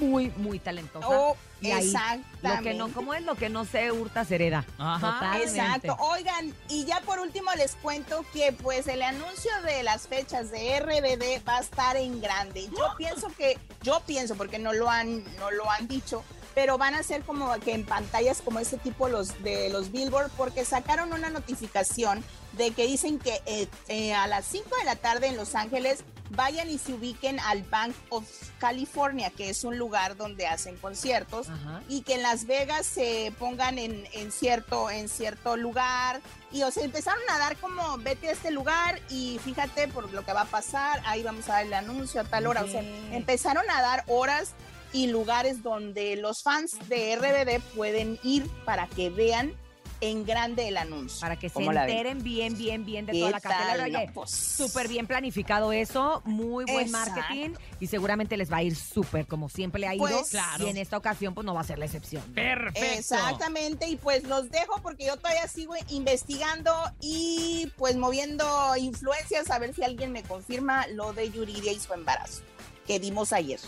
muy, 0.00 0.30
muy 0.36 0.58
talentosa. 0.58 1.08
Oh, 1.08 1.36
y 1.64 1.72
ahí, 1.72 1.86
exactamente. 1.86 2.38
lo 2.42 2.62
que 2.62 2.74
no, 2.74 2.92
¿cómo 2.92 3.14
es 3.14 3.22
lo 3.22 3.34
que 3.34 3.48
no 3.48 3.64
se 3.64 3.90
hurta 3.90 4.24
se 4.24 4.34
hereda? 4.34 4.64
Ajá. 4.78 5.12
Totalmente. 5.14 5.50
Exacto. 5.50 5.96
Oigan, 6.00 6.54
y 6.68 6.84
ya 6.84 7.00
por 7.00 7.18
último 7.18 7.50
les 7.56 7.76
cuento 7.76 8.24
que 8.32 8.52
pues 8.52 8.86
el 8.86 9.02
anuncio 9.02 9.50
de 9.64 9.82
las 9.82 10.08
fechas 10.08 10.50
de 10.50 10.80
RBD 10.80 11.46
va 11.48 11.58
a 11.58 11.60
estar 11.60 11.96
en 11.96 12.20
grande. 12.20 12.68
Yo 12.76 12.94
pienso 12.98 13.28
que, 13.28 13.58
yo 13.82 14.00
pienso, 14.06 14.34
porque 14.36 14.58
no 14.58 14.72
lo 14.72 14.90
han, 14.90 15.24
no 15.38 15.50
lo 15.50 15.70
han 15.70 15.88
dicho, 15.88 16.22
pero 16.54 16.78
van 16.78 16.94
a 16.94 17.02
ser 17.02 17.22
como 17.22 17.52
que 17.60 17.72
en 17.72 17.84
pantallas 17.84 18.40
como 18.42 18.60
ese 18.60 18.76
tipo 18.78 19.08
los 19.08 19.42
de 19.42 19.70
los 19.70 19.90
Billboard, 19.90 20.30
porque 20.36 20.64
sacaron 20.64 21.12
una 21.12 21.30
notificación 21.30 22.24
de 22.52 22.70
que 22.70 22.86
dicen 22.86 23.18
que 23.18 23.42
eh, 23.46 23.68
eh, 23.88 24.14
a 24.14 24.26
las 24.26 24.44
5 24.46 24.68
de 24.78 24.84
la 24.84 24.96
tarde 24.96 25.26
en 25.26 25.36
Los 25.36 25.54
Ángeles 25.54 26.04
vayan 26.30 26.70
y 26.70 26.78
se 26.78 26.94
ubiquen 26.94 27.38
al 27.40 27.62
Bank 27.64 27.94
of 28.08 28.24
California, 28.58 29.30
que 29.30 29.50
es 29.50 29.64
un 29.64 29.78
lugar 29.78 30.16
donde 30.16 30.46
hacen 30.46 30.76
conciertos 30.76 31.48
Ajá. 31.48 31.82
y 31.88 32.02
que 32.02 32.14
en 32.14 32.22
Las 32.22 32.46
Vegas 32.46 32.86
se 32.86 33.32
pongan 33.38 33.78
en, 33.78 34.06
en 34.12 34.32
cierto, 34.32 34.90
en 34.90 35.08
cierto 35.08 35.56
lugar. 35.56 36.20
Y 36.52 36.62
o 36.62 36.70
sea, 36.70 36.84
empezaron 36.84 37.22
a 37.30 37.38
dar 37.38 37.56
como, 37.56 37.98
vete 37.98 38.28
a 38.28 38.32
este 38.32 38.50
lugar 38.50 39.00
y 39.10 39.38
fíjate 39.44 39.88
por 39.88 40.12
lo 40.12 40.24
que 40.24 40.32
va 40.32 40.42
a 40.42 40.46
pasar, 40.46 41.02
ahí 41.04 41.22
vamos 41.22 41.48
a 41.48 41.54
dar 41.54 41.66
el 41.66 41.74
anuncio 41.74 42.20
a 42.20 42.24
tal 42.24 42.46
hora. 42.46 42.62
O 42.62 42.68
sea, 42.68 42.82
empezaron 43.12 43.68
a 43.70 43.82
dar 43.82 44.04
horas 44.06 44.54
y 44.92 45.08
lugares 45.08 45.62
donde 45.62 46.16
los 46.16 46.42
fans 46.42 46.78
de 46.88 47.16
RBD 47.16 47.60
pueden 47.74 48.18
ir 48.22 48.48
para 48.64 48.86
que 48.86 49.10
vean 49.10 49.52
en 50.00 50.24
grande 50.24 50.68
el 50.68 50.76
anuncio. 50.76 51.20
Para 51.20 51.36
que 51.36 51.48
se 51.48 51.62
enteren 51.62 52.22
bien, 52.22 52.56
bien, 52.56 52.84
bien 52.84 53.06
de 53.06 53.12
¿Qué 53.12 53.18
toda 53.20 53.30
la 53.30 53.40
cartelera. 53.40 53.84
Oye, 53.84 54.06
No, 54.06 54.12
pues, 54.12 54.30
súper 54.30 54.88
bien 54.88 55.06
planificado 55.06 55.72
eso, 55.72 56.22
muy 56.24 56.64
buen 56.64 56.86
Exacto. 56.86 57.14
marketing 57.14 57.50
y 57.80 57.86
seguramente 57.86 58.36
les 58.36 58.52
va 58.52 58.58
a 58.58 58.62
ir 58.62 58.76
súper, 58.76 59.26
como 59.26 59.48
siempre 59.48 59.80
le 59.80 59.88
ha 59.88 59.94
ido. 59.94 60.06
Pues, 60.06 60.30
claro. 60.30 60.66
Y 60.66 60.70
en 60.70 60.76
esta 60.76 60.96
ocasión, 60.96 61.34
pues 61.34 61.44
no 61.44 61.54
va 61.54 61.60
a 61.60 61.64
ser 61.64 61.78
la 61.78 61.86
excepción. 61.86 62.22
Perfecto. 62.34 63.14
Exactamente, 63.14 63.88
y 63.88 63.96
pues 63.96 64.24
los 64.24 64.50
dejo 64.50 64.80
porque 64.82 65.06
yo 65.06 65.16
todavía 65.16 65.46
sigo 65.48 65.74
investigando 65.88 66.72
y 67.00 67.70
pues 67.76 67.96
moviendo 67.96 68.44
influencias 68.76 69.50
a 69.50 69.58
ver 69.58 69.74
si 69.74 69.82
alguien 69.82 70.12
me 70.12 70.22
confirma 70.22 70.86
lo 70.88 71.12
de 71.12 71.30
Yuridia 71.30 71.72
y 71.72 71.78
su 71.78 71.92
embarazo 71.92 72.42
que 72.86 73.00
dimos 73.00 73.32
ayer. 73.32 73.60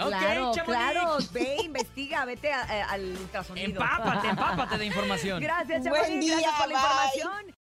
Ok, 0.00 0.08
claro, 0.10 0.52
Chamonix. 0.54 0.64
claro, 0.64 1.16
ve, 1.32 1.56
investiga, 1.64 2.24
vete 2.24 2.52
a- 2.52 2.62
a- 2.62 2.90
al 2.92 3.04
ultrasonido. 3.18 3.68
Empápate, 3.82 4.28
empápate 4.28 4.78
de 4.78 4.86
información. 4.86 5.40
Gracias, 5.42 5.82
Chamonix, 5.84 6.26
gracias 6.26 6.52
por 6.52 6.68
la 6.68 6.78
bye. 6.80 6.88
información. 7.18 7.54